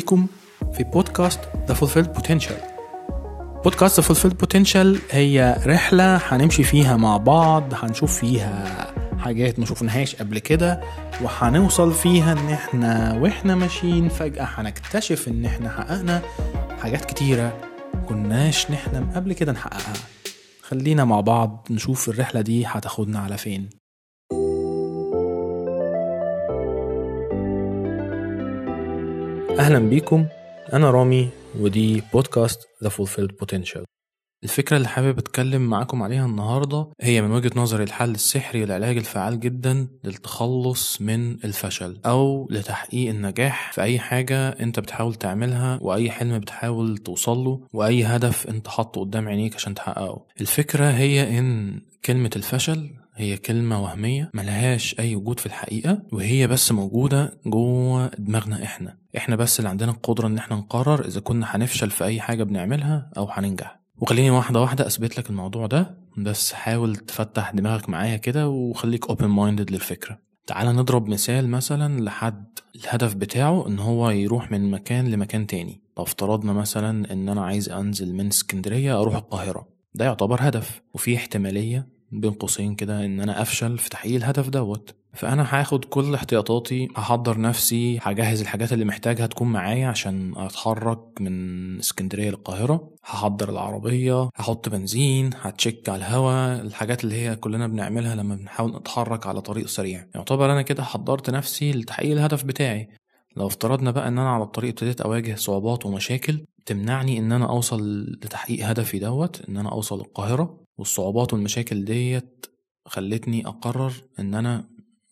بيكم 0.00 0.26
في 0.72 0.84
بودكاست 0.84 1.40
The 1.68 1.74
Fulfilled 1.74 2.20
Potential. 2.20 2.54
بودكاست 3.64 4.00
The 4.00 4.04
Fulfilled 4.04 4.34
Potential 4.46 4.98
هي 5.10 5.56
رحلة 5.66 6.16
هنمشي 6.16 6.62
فيها 6.64 6.96
مع 6.96 7.16
بعض 7.16 7.74
هنشوف 7.74 8.18
فيها 8.18 8.86
حاجات 9.18 9.58
ما 9.58 9.66
شفناهاش 9.66 10.16
قبل 10.16 10.38
كده 10.38 10.80
وهنوصل 11.22 11.92
فيها 11.92 12.32
إن 12.32 12.48
إحنا 12.48 13.14
وإحنا 13.18 13.54
ماشيين 13.54 14.08
فجأة 14.08 14.44
هنكتشف 14.44 15.28
إن 15.28 15.44
إحنا 15.44 15.68
حققنا 15.68 16.22
حاجات 16.82 17.04
كتيرة 17.04 17.52
كناش 18.08 18.70
نحلم 18.70 19.10
قبل 19.14 19.32
كده 19.32 19.52
نحققها. 19.52 19.92
خلينا 20.62 21.04
مع 21.04 21.20
بعض 21.20 21.66
نشوف 21.70 22.08
الرحلة 22.08 22.40
دي 22.40 22.66
هتاخدنا 22.66 23.18
على 23.18 23.36
فين. 23.38 23.79
أهلا 29.60 29.78
بيكم. 29.78 30.26
أنا 30.72 30.90
رامي 30.90 31.28
ودي 31.58 32.02
بودكاست 32.12 32.60
The 32.84 32.88
Fulfilled 32.88 33.44
Potential. 33.44 33.84
الفكرة 34.44 34.76
اللي 34.76 34.88
حابب 34.88 35.18
أتكلم 35.18 35.62
معاكم 35.62 36.02
عليها 36.02 36.26
النهاردة 36.26 36.86
هي 37.00 37.22
من 37.22 37.30
وجهة 37.30 37.50
نظري 37.56 37.84
الحل 37.84 38.10
السحري 38.10 38.60
والعلاج 38.60 38.96
الفعال 38.96 39.40
جدا 39.40 39.88
للتخلص 40.04 41.00
من 41.00 41.44
الفشل 41.44 42.00
أو 42.06 42.48
لتحقيق 42.50 43.10
النجاح 43.10 43.72
في 43.72 43.82
أي 43.82 43.98
حاجة 43.98 44.48
أنت 44.48 44.80
بتحاول 44.80 45.14
تعملها 45.14 45.78
وأي 45.82 46.10
حلم 46.10 46.38
بتحاول 46.38 46.98
توصله 46.98 47.60
وأي 47.72 48.04
هدف 48.04 48.46
أنت 48.46 48.68
حاطه 48.68 49.00
قدام 49.00 49.28
عينيك 49.28 49.54
عشان 49.54 49.74
تحققه. 49.74 50.26
الفكرة 50.40 50.90
هي 50.90 51.38
إن 51.38 51.80
كلمة 52.04 52.30
الفشل 52.36 52.90
هي 53.20 53.36
كلمة 53.36 53.82
وهمية 53.82 54.30
ملهاش 54.34 54.96
أي 54.98 55.16
وجود 55.16 55.40
في 55.40 55.46
الحقيقة 55.46 56.02
وهي 56.12 56.46
بس 56.46 56.72
موجودة 56.72 57.40
جوه 57.46 58.10
دماغنا 58.18 58.64
إحنا. 58.64 58.96
إحنا 59.16 59.36
بس 59.36 59.58
اللي 59.58 59.68
عندنا 59.68 59.90
القدرة 59.90 60.26
إن 60.26 60.38
إحنا 60.38 60.56
نقرر 60.56 61.04
إذا 61.06 61.20
كنا 61.20 61.46
هنفشل 61.48 61.90
في 61.90 62.04
أي 62.04 62.20
حاجة 62.20 62.42
بنعملها 62.44 63.10
أو 63.16 63.28
هننجح. 63.30 63.80
وخليني 63.98 64.30
واحدة 64.30 64.60
واحدة 64.60 64.86
أثبت 64.86 65.18
لك 65.18 65.30
الموضوع 65.30 65.66
ده 65.66 65.98
بس 66.18 66.52
حاول 66.52 66.96
تفتح 66.96 67.50
دماغك 67.50 67.88
معايا 67.88 68.16
كده 68.16 68.48
وخليك 68.48 69.04
open 69.12 69.24
minded 69.24 69.72
للفكرة. 69.72 70.18
تعال 70.46 70.76
نضرب 70.76 71.08
مثال 71.08 71.48
مثلا 71.48 72.00
لحد 72.00 72.44
الهدف 72.76 73.14
بتاعه 73.14 73.68
إن 73.68 73.78
هو 73.78 74.10
يروح 74.10 74.50
من 74.50 74.70
مكان 74.70 75.10
لمكان 75.10 75.46
تاني. 75.46 75.80
لو 75.98 76.04
افترضنا 76.04 76.52
مثلا 76.52 77.12
إن 77.12 77.28
أنا 77.28 77.44
عايز 77.44 77.68
أنزل 77.68 78.14
من 78.14 78.26
اسكندرية 78.26 79.00
أروح 79.00 79.14
القاهرة. 79.14 79.68
ده 79.94 80.04
يعتبر 80.04 80.38
هدف 80.40 80.82
وفي 80.94 81.16
احتمالية 81.16 81.99
بين 82.10 82.30
قوسين 82.30 82.74
كده 82.74 83.04
إن 83.04 83.20
أنا 83.20 83.42
أفشل 83.42 83.78
في 83.78 83.88
تحقيق 83.90 84.16
الهدف 84.16 84.48
دوت. 84.48 84.94
فأنا 85.12 85.46
هاخد 85.50 85.84
كل 85.84 86.14
احتياطاتي 86.14 86.88
هحضر 86.96 87.40
نفسي 87.40 87.98
هجهز 88.02 88.40
الحاجات 88.40 88.72
اللي 88.72 88.84
محتاجها 88.84 89.26
تكون 89.26 89.48
معايا 89.52 89.88
عشان 89.88 90.32
أتحرك 90.36 91.20
من 91.20 91.78
اسكندرية 91.78 92.30
للقاهرة. 92.30 92.90
هحضر 93.04 93.50
العربية 93.50 94.28
هحط 94.36 94.68
بنزين 94.68 95.30
هتشيك 95.40 95.88
على 95.88 95.98
الهواء 95.98 96.60
الحاجات 96.60 97.04
اللي 97.04 97.14
هي 97.14 97.36
كلنا 97.36 97.66
بنعملها 97.66 98.14
لما 98.14 98.34
بنحاول 98.34 98.76
نتحرك 98.76 99.26
على 99.26 99.40
طريق 99.40 99.66
سريع. 99.66 100.06
يعتبر 100.14 100.52
أنا 100.52 100.62
كده 100.62 100.82
حضرت 100.82 101.30
نفسي 101.30 101.72
لتحقيق 101.72 102.12
الهدف 102.12 102.44
بتاعي. 102.44 102.88
لو 103.36 103.46
افترضنا 103.46 103.90
بقى 103.90 104.08
إن 104.08 104.18
أنا 104.18 104.30
على 104.30 104.42
الطريق 104.44 104.70
ابتديت 104.70 105.00
أواجه 105.00 105.34
صعوبات 105.34 105.86
ومشاكل 105.86 106.44
تمنعني 106.66 107.18
إن 107.18 107.32
أنا 107.32 107.50
أوصل 107.50 108.02
لتحقيق 108.02 108.66
هدفي 108.66 108.98
دوت 108.98 109.42
إن 109.48 109.56
أنا 109.56 109.72
أوصل 109.72 110.00
القاهره 110.00 110.60
والصعوبات 110.80 111.32
والمشاكل 111.32 111.84
ديت 111.84 112.46
خلتني 112.86 113.46
أقرر 113.46 113.92
إن 114.18 114.34
أنا 114.34 114.68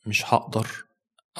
مش 0.06 0.34
هقدر 0.34 0.66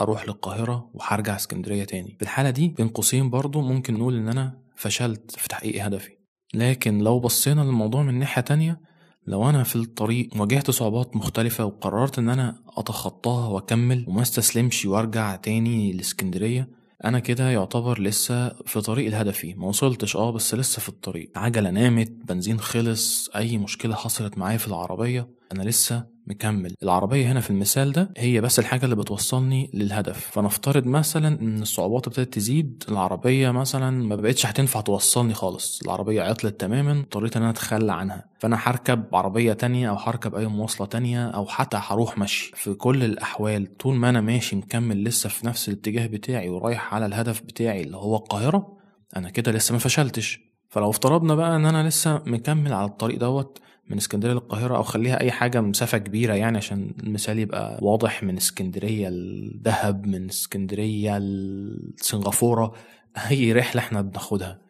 أروح 0.00 0.24
للقاهرة 0.24 0.90
وهرجع 0.94 1.36
اسكندرية 1.36 1.84
تاني. 1.84 2.16
في 2.16 2.22
الحالة 2.22 2.50
دي 2.50 2.68
بين 2.68 2.88
قوسين 2.88 3.30
برضو 3.30 3.61
ممكن 3.61 3.94
نقول 3.94 4.17
إن 4.17 4.28
أنا 4.28 4.58
فشلت 4.77 5.30
في 5.30 5.48
تحقيق 5.48 5.84
هدفي. 5.84 6.11
لكن 6.55 6.98
لو 6.98 7.20
بصينا 7.20 7.61
للموضوع 7.61 8.02
من 8.02 8.18
ناحية 8.18 8.42
تانية 8.42 8.80
لو 9.27 9.48
أنا 9.48 9.62
في 9.62 9.77
الطريق 9.77 10.28
واجهت 10.36 10.70
صعوبات 10.70 11.17
مختلفة 11.17 11.64
وقررت 11.64 12.18
إن 12.18 12.28
أنا 12.28 12.62
أتخطاها 12.77 13.48
وأكمل 13.48 14.05
وما 14.08 14.22
استسلمش 14.22 14.86
وأرجع 14.86 15.36
تاني 15.36 15.92
لاسكندرية 15.92 16.68
أنا 17.05 17.19
كده 17.19 17.51
يعتبر 17.51 18.01
لسه 18.01 18.48
في 18.48 18.81
طريق 18.81 19.11
لهدفي 19.11 19.55
ما 19.55 19.67
وصلتش 19.67 20.17
آه 20.17 20.31
بس 20.33 20.55
لسه 20.55 20.81
في 20.81 20.89
الطريق. 20.89 21.31
عجلة 21.36 21.70
نامت 21.70 22.11
بنزين 22.11 22.61
خلص 22.61 23.29
أي 23.36 23.59
مشكلة 23.59 23.95
حصلت 23.95 24.39
معايا 24.39 24.59
في 24.59 24.69
العربية 24.69 25.29
أنا 25.53 25.63
لسه 25.63 26.07
مكمل. 26.28 26.74
العربية 26.83 27.33
هنا 27.33 27.40
في 27.40 27.50
المثال 27.50 27.92
ده 27.92 28.11
هي 28.16 28.40
بس 28.40 28.58
الحاجة 28.58 28.84
اللي 28.84 28.96
بتوصلني 28.96 29.70
للهدف. 29.74 30.30
فنفترض 30.33 30.86
مثلا 30.86 31.40
إن 31.40 31.62
الصعوبات 31.62 32.06
ابتدت 32.06 32.34
تزيد 32.34 32.84
العربية 32.89 33.50
مثلا 33.50 33.90
ما 34.05 34.16
بقتش 34.16 34.46
هتنفع 34.46 34.80
توصلني 34.80 35.34
خالص. 35.34 35.80
العربية 35.84 36.22
عطلت 36.22 36.61
تماما 36.61 36.92
اضطريت 37.00 37.36
إن 37.36 37.42
أنا 37.42 37.50
أتخلى 37.50 37.92
عنها. 37.92 38.24
فأنا 38.38 38.58
هركب 38.62 39.05
عربية 39.12 39.52
تانية 39.52 39.90
أو 39.90 39.96
هركب 39.96 40.34
أي 40.34 40.46
مواصلة 40.46 40.86
تانية 40.86 41.27
أو 41.28 41.46
حتى 41.46 41.78
هروح 41.80 42.18
مشي. 42.18 42.52
في 42.55 42.74
كل 42.74 43.05
الأحوال 43.05 43.77
طول 43.77 43.94
ما 43.94 44.08
أنا 44.11 44.20
ماشي 44.20 44.56
مكمل 44.56 45.05
لسه 45.05 45.28
في 45.28 45.46
نفس 45.46 45.68
الاتجاه 45.68 46.06
بتاعي 46.06 46.48
ورايح 46.48 46.94
على 46.94 47.06
الهدف 47.06 47.40
بتاعي 47.42 47.80
اللي 47.83 47.96
هو 47.96 48.17
القاهرة 48.17 48.78
أنا 49.17 49.30
كده 49.30 49.52
لسه 49.52 49.72
ما 49.72 49.78
فشلتش. 49.78 50.40
فلو 50.70 50.90
افترضنا 50.90 51.34
بقى 51.34 51.56
إن 51.56 51.67
أنا 51.67 51.88
لسه 51.88 52.22
مكمل 52.27 52.72
على 52.72 52.88
الطريق 52.88 53.18
دوت 53.18 53.58
من 53.90 53.96
اسكندرية 53.96 54.32
للقاهرة 54.32 54.76
أو 54.76 54.82
خليها 54.82 55.20
أي 55.20 55.30
حاجة 55.30 55.60
مسافة 55.60 55.98
كبيرة 55.98 56.34
يعني 56.34 56.56
عشان 56.56 56.90
المثال 57.02 57.38
يبقى 57.38 57.78
واضح. 57.82 58.22
من 58.22 58.36
اسكندرية 58.36 59.08
لدهب 59.08 60.06
من 60.06 60.28
اسكندرية 60.28 61.18
لسنغافورة 61.18 62.74
أي 63.30 63.52
رحلة 63.52 63.80
إحنا 63.80 64.00
بناخدها. 64.02 64.60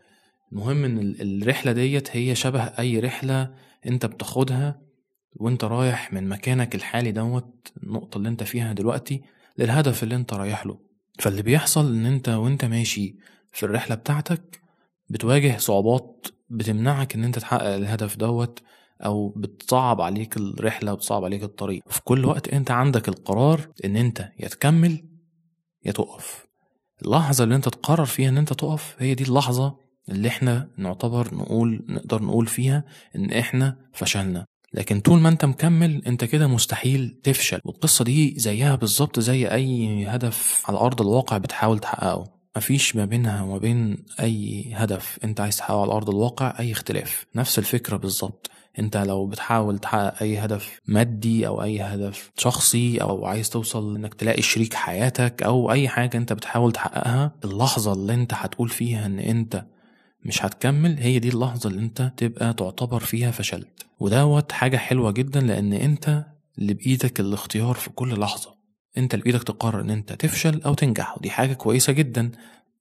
المهم 0.52 0.84
إن 0.84 1.14
الرحلة 1.20 1.72
ديت 1.72 2.16
هي 2.16 2.34
شبه 2.34 2.62
أي 2.62 2.98
رحلة 3.00 3.54
أنت 3.86 4.06
بتاخدها 4.06 4.80
وأنت 5.36 5.64
رايح 5.64 6.12
من 6.12 6.28
مكانك 6.28 6.74
الحالي 6.74 7.12
دوت 7.12 7.72
النقطة 7.82 8.18
اللي 8.18 8.28
أنت 8.28 8.42
فيها 8.42 8.72
دلوقتي 8.72 9.22
للهدف 9.58 10.02
اللي 10.02 10.14
أنت 10.14 10.34
رايح 10.34 10.66
له. 10.66 10.78
فاللي 11.18 11.42
بيحصل 11.42 11.92
إن 11.92 12.06
أنت 12.06 12.28
وأنت 12.28 12.64
ماشي 12.64 13.16
في 13.52 13.62
الرحلة 13.62 13.96
بتاعتك 13.96 14.60
بتواجه 15.08 15.56
صعوبات 15.58 16.26
بتمنعك 16.50 17.14
إن 17.14 17.24
أنت 17.24 17.38
تحقق 17.38 17.74
الهدف 17.74 18.16
دوت. 18.16 18.62
أو 19.04 19.28
بتصعب 19.28 20.00
عليك 20.00 20.36
الرحلة 20.36 20.92
وتصعب 20.92 21.25
عليك 21.25 21.42
الطريق. 21.42 21.82
في 21.88 22.00
كل 22.03 22.25
وقت 22.25 22.48
أنت 22.48 22.70
عندك 22.70 23.09
القرار 23.09 23.69
إن 23.84 23.97
أنت 23.97 24.28
يا 24.38 24.48
تكمل 24.48 25.04
يا 25.84 25.92
تقف. 25.92 26.47
اللحظة 27.04 27.44
اللي 27.44 27.54
أنت 27.54 27.69
تقرر 27.69 28.04
فيها 28.04 28.28
إن 28.28 28.38
أنت 28.38 28.53
تقف 28.53 28.97
هي 28.98 29.14
دي 29.14 29.25
اللحظة 29.25 29.76
اللي 30.09 30.28
إحنا 30.28 30.69
نعتبر 30.76 31.34
نقول 31.34 31.84
نقدر 31.88 32.22
نقول 32.22 32.47
فيها 32.47 32.84
إن 33.16 33.31
إحنا 33.32 33.76
فشلنا. 33.92 34.47
لكن 34.75 35.00
طول 35.00 35.19
ما 35.19 35.28
أنت 35.28 35.44
مكمل 35.44 36.03
أنت 36.06 36.25
كده 36.25 36.47
مستحيل 36.47 37.20
تفشل. 37.22 37.60
والقصة 37.65 38.04
دي 38.04 38.34
زيها 38.38 38.75
بالظبط 38.75 39.20
زي 39.20 39.47
أي 39.47 40.06
هدف 40.06 40.62
على 40.69 40.78
أرض 40.78 41.00
الواقع 41.00 41.38
بتحاول 41.38 41.78
تحققه. 41.78 42.38
مفيش 42.56 42.97
ما 42.97 43.04
بينها 43.04 43.42
وما 43.42 43.59
بين 43.59 44.04
أي 44.20 44.70
هدف 44.75 45.19
أنت 45.25 45.41
عايز 45.41 45.56
تحققه 45.56 45.82
على 45.82 45.92
أرض 45.92 46.10
الواقع 46.10 46.59
أي 46.59 46.72
اختلاف. 46.72 47.26
نفس 47.36 47.59
الفكرة 47.59 47.97
بالظبط. 47.97 48.50
انت 48.78 48.97
لو 48.97 49.27
بتحاول 49.27 49.78
تحقق 49.78 50.22
اي 50.22 50.39
هدف 50.39 50.81
مادي 50.87 51.47
أو 51.47 51.62
اي 51.62 51.81
هدف 51.81 52.31
شخصي 52.37 52.99
أو 53.03 53.27
عايز 53.27 53.50
توصل 53.50 53.97
انك 53.97 54.15
تلاقي 54.15 54.43
شريك 54.43 54.75
حياتك 54.75 55.43
أو 55.43 55.72
اي 55.72 55.89
حاجة 55.89 56.16
انت 56.16 56.33
بتحاول 56.33 56.72
تحققها 56.72 57.33
اللحظة 57.44 57.93
اللي 57.93 58.15
انت 58.15 58.34
هتقول 58.34 58.69
فيها 58.69 59.06
ان 59.06 59.19
انت 59.19 59.65
مش 60.25 60.44
هتكمل 60.44 60.99
هي 60.99 61.19
دي 61.19 61.28
اللحظة 61.28 61.71
اللي 61.71 61.81
انت 61.81 62.12
تبقى 62.16 62.55
تعتبر 62.55 63.00
فيها 63.00 63.31
فشلت. 63.31 63.87
ودوت 64.00 64.53
حاجة 64.53 64.77
حلوة 64.77 65.10
جدا 65.10 65.41
لأن 65.41 65.72
انت 65.72 66.24
اللي 66.59 66.74
بإيدك 66.74 67.21
الاختيار 67.21 67.74
في 67.74 67.91
كل 67.91 68.21
لحظة. 68.21 68.54
انت 68.98 69.15
اللي 69.15 69.22
بإيدك 69.24 69.42
تقرر 69.42 69.81
ان 69.81 69.91
انت 69.91 70.13
تفشل 70.13 70.63
أو 70.63 70.74
تنجح 70.74 71.19
ودي 71.19 71.31
حاجة 71.31 71.53
كويسة 71.53 71.92
جدا. 71.92 72.31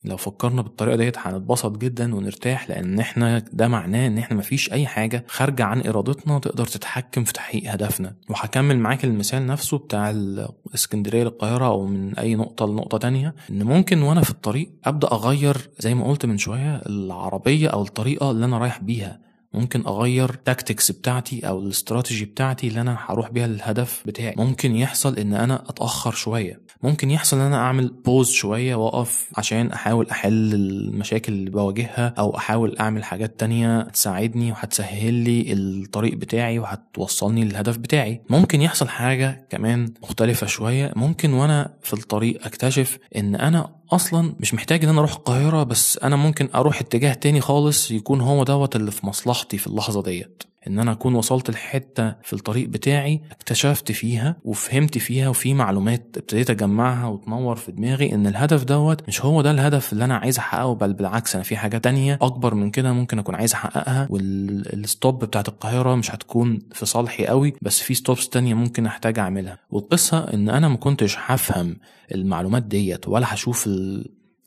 لو 0.08 0.18
فكرنا 0.18 0.62
بالطريقة 0.62 0.96
ديت 0.98 1.18
هنتبسط 1.18 1.78
جدا 1.78 2.16
ونرتاح 2.16 2.70
لأن 2.70 3.00
إحنا 3.00 3.40
ده 3.54 3.68
معناه 3.68 4.08
إن 4.08 4.18
إحنا 4.18 4.38
مفيش 4.38 4.72
أي 4.72 4.88
حاجة 4.88 5.26
خارجة 5.28 5.64
عن 5.64 5.82
إرادتنا 5.88 6.40
تقدر 6.40 6.66
تتحكم 6.66 7.24
في 7.24 7.34
تحقيق 7.34 7.72
هدفنا. 7.72 8.16
وهكمل 8.30 8.80
معاك 8.80 9.06
المثال 9.06 9.46
نفسه 9.48 9.78
بتاع 9.78 10.10
الاسكندريه 10.10 11.24
للقاهرة 11.24 11.66
أو 11.66 11.86
من 11.88 12.18
أي 12.18 12.36
نقطة 12.36 12.68
لنقطة 12.68 12.98
تانية 12.98 13.36
إن 13.50 13.64
ممكن 13.64 14.02
وأنا 14.02 14.22
في 14.22 14.30
الطريق 14.30 14.72
أبدأ 14.86 15.12
أغير 15.12 15.70
زي 15.80 15.94
ما 15.94 16.08
قلت 16.08 16.26
من 16.26 16.38
شوية 16.38 16.76
العربية 16.76 17.68
أو 17.68 17.82
الطريقة 17.82 18.32
اللي 18.32 18.46
أنا 18.46 18.58
رايح 18.58 18.82
بيها. 18.82 19.27
ممكن 19.58 19.88
أغير 19.88 20.30
tactics 20.30 20.92
بتاعتي 20.92 21.48
أو 21.48 21.60
الاستراتيجي 21.60 22.26
بتاعتي 22.26 22.68
اللي 22.68 22.82
أنا 22.82 22.98
هروح 23.06 23.30
بيها 23.30 23.48
للهدف 23.48 24.04
بتاعي. 24.06 24.36
ممكن 24.38 24.76
يحصل 24.76 25.18
إن 25.18 25.34
أنا 25.34 25.64
أتأخر 25.70 26.12
شوية. 26.12 26.62
ممكن 26.84 27.12
يحصل 27.12 27.38
إن 27.38 27.44
أنا 27.44 27.58
أعمل 27.58 27.94
pause 28.06 28.32
شوية 28.32 28.76
وأقف 28.76 29.30
عشان 29.38 29.72
أحاول 29.72 30.10
أحل 30.10 30.54
المشاكل 30.54 31.34
اللي 31.34 31.50
بواجهها 31.50 32.14
أو 32.20 32.38
أحاول 32.38 32.78
أعمل 32.78 33.04
حاجات 33.04 33.40
تانية 33.40 33.82
تساعدني 33.82 34.52
وهتسهل 34.52 35.14
لي 35.14 35.54
الطريق 35.54 36.14
بتاعي 36.16 36.60
وهتوصلني 36.60 37.46
للهدف 37.46 37.78
بتاعي. 37.78 38.22
ممكن 38.30 38.62
يحصل 38.62 38.88
حاجة 38.90 39.48
كمان 39.50 39.94
مختلفة 40.04 40.48
شوية. 40.48 40.94
ممكن 40.96 41.34
وأنا 41.34 41.74
في 41.82 41.94
الطريق 41.94 42.46
أكتشف 42.46 42.98
إن 43.16 43.36
أنا 43.36 43.77
أصلا 43.92 44.36
مش 44.40 44.54
محتاج 44.54 44.84
إن 44.84 44.90
أنا 44.90 45.00
أروح 45.00 45.14
القاهرة 45.14 45.64
بس 45.64 45.98
أنا 45.98 46.16
ممكن 46.16 46.50
أروح 46.56 46.80
اتجاه 46.80 47.14
تاني 47.14 47.42
خالص 47.42 47.92
يكون 47.92 48.22
هو 48.22 48.44
دوت 48.44 48.76
اللي 48.76 48.92
في 48.92 49.06
مصلحتي 49.06 49.58
في 49.58 49.68
اللحظة 49.68 50.04
ديت. 50.04 50.44
إن 50.68 50.80
أنا 50.80 50.92
أكون 50.92 51.16
وصلت 51.16 51.52
لحتة 51.52 52.16
في 52.24 52.34
الطريق 52.34 52.70
بتاعي 52.70 53.22
اكتشفت 53.32 53.92
فيها 53.92 54.36
وفهمت 54.44 54.98
فيها 54.98 55.30
وفي 55.30 55.54
معلومات 55.54 56.16
ابتديت 56.18 56.50
أجمعها 56.50 57.08
وتنور 57.08 57.56
في 57.56 57.72
دماغي 57.72 58.14
إن 58.14 58.28
الهدف 58.28 58.64
دوت 58.64 59.08
مش 59.08 59.26
هو 59.26 59.42
ده 59.42 59.52
الهدف 59.52 59.94
اللي 59.94 60.06
أنا 60.06 60.18
عايز 60.18 60.38
أحققه 60.38 60.76
بل 60.76 60.94
بالعكس 60.94 61.36
أنا 61.36 61.44
في 61.44 61.58
حاجة 61.58 61.78
تانية 61.78 62.20
أكبر 62.22 62.56
من 62.56 62.72
كده 62.72 62.94
ممكن 62.94 63.20
أكون 63.20 63.36
عايز 63.36 63.54
أحققها 63.54 64.08
وال 64.10 64.49
stop 64.49 65.26
بتاعت 65.26 65.48
القاهرة 65.48 65.96
مش 65.96 66.12
هتكون 66.12 66.60
في 66.72 66.86
صالحي 66.86 67.26
قوي 67.26 67.54
بس 67.62 67.80
في 67.82 67.94
stops 67.94 68.30
تانية 68.30 68.54
ممكن 68.54 68.86
أحتاج 68.86 69.20
أعملها. 69.20 69.58
والقصة 69.72 70.20
إن 70.34 70.50
أنا 70.50 70.68
ما 70.68 70.78
كنتش 70.78 71.18
هفهم 71.26 71.78
المعلومات 72.12 72.64
ديت 72.64 73.08
ولا 73.08 73.34
هشوف 73.34 73.70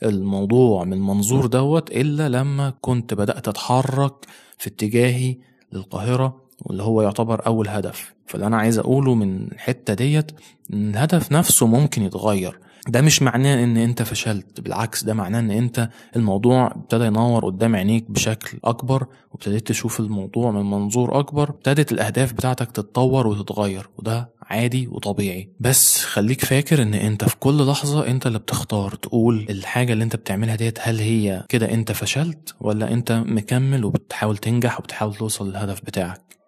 الموضوع 0.02 0.84
من 0.84 0.92
المنظور 0.92 1.46
دوت 1.46 1.90
إلا 1.90 2.28
لما 2.28 2.72
كنت 2.80 3.14
بدأت 3.14 3.48
أتحرك 3.48 4.14
في 4.58 4.66
اتجاهي 4.68 5.36
للقاهرة 5.72 6.36
واللي 6.62 6.82
هو 6.82 7.02
يعتبر 7.02 7.46
أول 7.46 7.68
هدف. 7.68 8.14
فاللي 8.26 8.46
أنا 8.46 8.56
عايز 8.56 8.78
أقوله 8.78 9.14
من 9.14 9.52
الحتة 9.52 9.94
ديت 9.94 10.32
إن 10.72 10.90
الهدف 10.90 11.32
نفسه 11.32 11.66
ممكن 11.66 12.02
يتغير. 12.02 12.58
ده 12.88 13.00
مش 13.00 13.22
معناه 13.22 13.64
إن 13.64 13.76
أنت 13.76 14.02
فشلت 14.02 14.60
بالعكس 14.60 15.04
ده 15.04 15.14
معناه 15.14 15.40
إن 15.40 15.50
أنت 15.50 15.88
الموضوع 16.16 16.66
ابتدى 16.66 17.04
ينور 17.04 17.44
قدام 17.46 17.76
عينيك 17.76 18.10
بشكل 18.10 18.58
أكبر 18.64 19.06
وابتديت 19.32 19.68
تشوف 19.68 20.00
الموضوع 20.00 20.50
من 20.50 20.70
منظور 20.70 21.18
أكبر 21.18 21.50
ابتدت 21.50 21.92
الأهداف 21.92 22.32
بتاعتك 22.32 22.70
تتطور 22.70 23.26
وتتغير 23.26 23.88
وده 23.98 24.30
عادي 24.50 24.86
وطبيعي. 24.88 25.52
بس 25.60 26.04
خليك 26.04 26.44
فاكر 26.44 26.82
إن 26.82 26.94
أنت 26.94 27.24
في 27.24 27.36
كل 27.36 27.66
لحظة 27.66 28.06
أنت 28.06 28.26
اللي 28.26 28.38
بتختار 28.38 28.94
تقول 28.94 29.46
الحاجة 29.50 29.92
اللي 29.92 30.04
أنت 30.04 30.16
بتعملها 30.16 30.56
ديت 30.56 30.78
هل 30.82 30.98
هي 30.98 31.44
كده 31.48 31.72
أنت 31.72 31.92
فشلت 31.92 32.54
ولا 32.60 32.92
أنت 32.92 33.12
مكمل 33.12 33.84
وبتحاول 33.84 34.36
تنجح 34.36 34.80
وبتحاول 34.80 35.14
توصل 35.14 35.50
للهدف 35.50 35.80
بتاعك؟ 35.84 36.40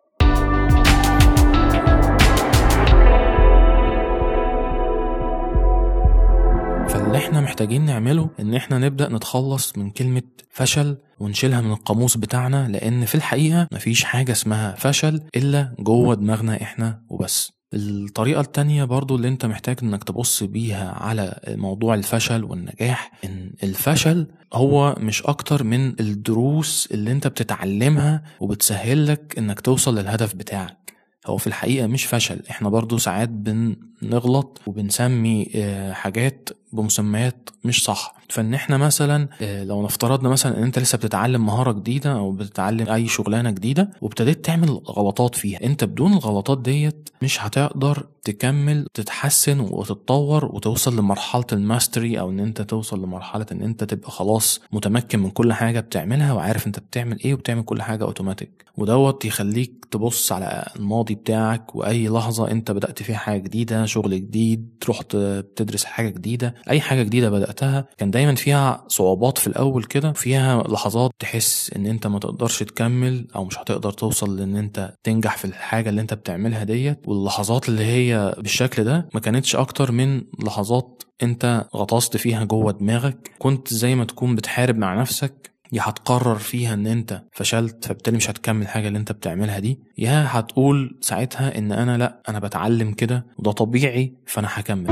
فاللي 6.88 7.18
إحنا 7.18 7.40
محتاجين 7.40 7.84
نعمله 7.84 8.30
إن 8.40 8.54
إحنا 8.54 8.78
نبدأ 8.78 9.08
نتخلص 9.08 9.78
من 9.78 9.90
كلمة 9.90 10.22
فشل 10.50 10.96
ونشيلها 11.20 11.60
من 11.60 11.72
القاموس 11.72 12.16
بتاعنا 12.16 12.68
لأن 12.68 13.04
في 13.04 13.14
الحقيقة 13.14 13.68
مفيش 13.72 14.04
حاجة 14.04 14.32
اسمها 14.32 14.74
فشل 14.74 15.22
إلا 15.36 15.74
جوه 15.78 16.14
دماغنا 16.14 16.62
إحنا 16.62 17.02
وبس. 17.08 17.52
الطريقة 17.74 18.40
التانية 18.40 18.84
برضو 18.84 19.16
اللي 19.16 19.28
انت 19.28 19.46
محتاج 19.46 19.76
انك 19.82 20.04
تبص 20.04 20.42
بيها 20.42 20.90
على 20.90 21.40
موضوع 21.48 21.94
الفشل 21.94 22.44
والنجاح 22.44 23.12
ان 23.24 23.50
الفشل 23.62 24.26
هو 24.54 24.96
مش 24.98 25.22
أكتر 25.22 25.64
من 25.64 26.00
الدروس 26.00 26.88
اللي 26.92 27.12
انت 27.12 27.26
بتتعلمها 27.26 28.22
وبتسهلك 28.40 29.34
انك 29.38 29.60
توصل 29.60 29.98
للهدف 29.98 30.34
بتاعك. 30.34 30.92
هو 31.26 31.36
في 31.36 31.46
الحقيقة 31.46 31.86
مش 31.86 32.04
فشل 32.04 32.40
إحنا 32.50 32.68
برضو 32.68 32.98
ساعات 32.98 33.28
بنغلط 33.28 34.60
وبنسمي 34.66 35.46
حاجات 35.92 36.48
بمسميات 36.72 37.50
مش 37.64 37.84
صح. 37.84 38.14
فإن 38.28 38.54
إحنا 38.54 38.76
مثلا 38.76 39.28
لو 39.40 39.82
افترضنا 39.84 40.28
مثلا 40.28 40.58
إن 40.58 40.62
أنت 40.62 40.78
لسه 40.78 40.98
بتتعلم 40.98 41.46
مهارة 41.46 41.72
جديدة 41.72 42.12
أو 42.12 42.32
بتتعلم 42.32 42.88
أي 42.88 43.08
شغلانة 43.08 43.50
جديدة 43.50 43.90
وابتديت 44.00 44.44
تعمل 44.44 44.68
غلطات 44.70 45.34
فيها 45.34 45.64
أنت 45.64 45.84
بدون 45.84 46.12
الغلطات 46.12 46.60
ديت 46.62 47.08
مش 47.22 47.42
هتقدر 47.44 48.06
تكمل 48.24 48.86
تتحسن 48.94 49.60
وتتطور 49.60 50.44
وتوصل 50.44 50.96
لمرحلة 50.98 51.44
ال 51.52 51.61
mastery 51.61 52.20
أو 52.20 52.30
إن 52.30 52.40
أنت 52.40 52.62
توصل 52.62 53.02
لمرحلة 53.02 53.46
إن 53.52 53.62
أنت 53.62 53.84
تبقى 53.84 54.10
خلاص 54.10 54.60
متمكن 54.72 55.18
من 55.18 55.30
كل 55.30 55.52
حاجة 55.52 55.80
بتعملها 55.80 56.32
وعارف 56.32 56.66
أنت 56.66 56.78
بتعمل 56.78 57.18
إيه 57.24 57.34
وبتعمل 57.34 57.62
كل 57.62 57.82
حاجة 57.82 58.04
اوتوماتيك 58.04 58.64
ودوت 58.76 59.24
يخليك 59.24 59.86
تبص 59.90 60.32
على 60.32 60.66
الماضي 60.76 61.14
بتاعك 61.14 61.74
وأي 61.76 62.08
لحظة 62.08 62.50
أنت 62.50 62.70
بدأت 62.70 63.02
فيها 63.02 63.16
حاجة 63.16 63.40
جديدة 63.40 63.86
شغل 63.86 64.10
جديد 64.14 64.68
رحت 64.88 65.16
تدرس 65.56 65.84
حاجة 65.84 66.08
جديدة 66.08 66.54
أي 66.70 66.80
حاجة 66.80 67.02
جديدة 67.02 67.30
بدأتها 67.30 67.84
كان 67.98 68.10
دايما 68.12 68.34
فيها 68.34 68.84
صعوبات 68.88 69.38
في 69.38 69.46
الأول 69.46 69.84
كده 69.84 70.12
فيها 70.12 70.62
لحظات 70.62 71.10
تحس 71.18 71.70
إن 71.76 71.86
أنت 71.86 72.06
ما 72.06 72.18
تقدرش 72.18 72.62
تكمل 72.62 73.26
أو 73.36 73.44
مش 73.44 73.58
هتقدر 73.58 73.90
توصل 73.92 74.36
لإن 74.36 74.56
أنت 74.56 74.94
تنجح 75.04 75.36
في 75.36 75.44
الحاجة 75.44 75.88
اللي 75.90 76.00
أنت 76.00 76.14
بتعملها 76.14 76.64
ديت. 76.64 76.98
واللحظات 77.06 77.68
اللي 77.68 77.84
هي 77.84 78.34
بالشكل 78.38 78.84
ده 78.84 79.08
ما 79.14 79.20
كانتش 79.20 79.56
أكتر 79.56 79.92
من 79.92 80.22
لحظات 80.44 81.02
أنت 81.22 81.64
غطست 81.76 82.16
فيها 82.16 82.44
جوه 82.44 82.72
دماغك. 82.72 83.30
كنت 83.38 83.74
زي 83.74 83.94
ما 83.94 84.04
تكون 84.04 84.34
بتحارب 84.34 84.76
مع 84.78 85.00
نفسك 85.00 85.52
يا 85.72 85.82
هتقرر 85.84 86.36
فيها 86.38 86.74
إن 86.74 86.86
أنت 86.86 87.22
فشلت 87.32 87.84
فبالتالي 87.84 88.16
مش 88.16 88.30
هتكمل 88.30 88.62
الحاجة 88.62 88.88
اللي 88.88 88.98
أنت 88.98 89.12
بتعملها 89.12 89.58
دي. 89.58 89.78
يا 89.98 90.26
هتقول 90.28 90.98
ساعتها 91.00 91.58
إن 91.58 91.72
أنا 91.72 91.98
لأ 91.98 92.22
أنا 92.28 92.38
بتعلم 92.38 92.92
كده 92.92 93.26
وده 93.38 93.52
طبيعي 93.52 94.14
فأنا 94.26 94.48
هكمل. 94.50 94.86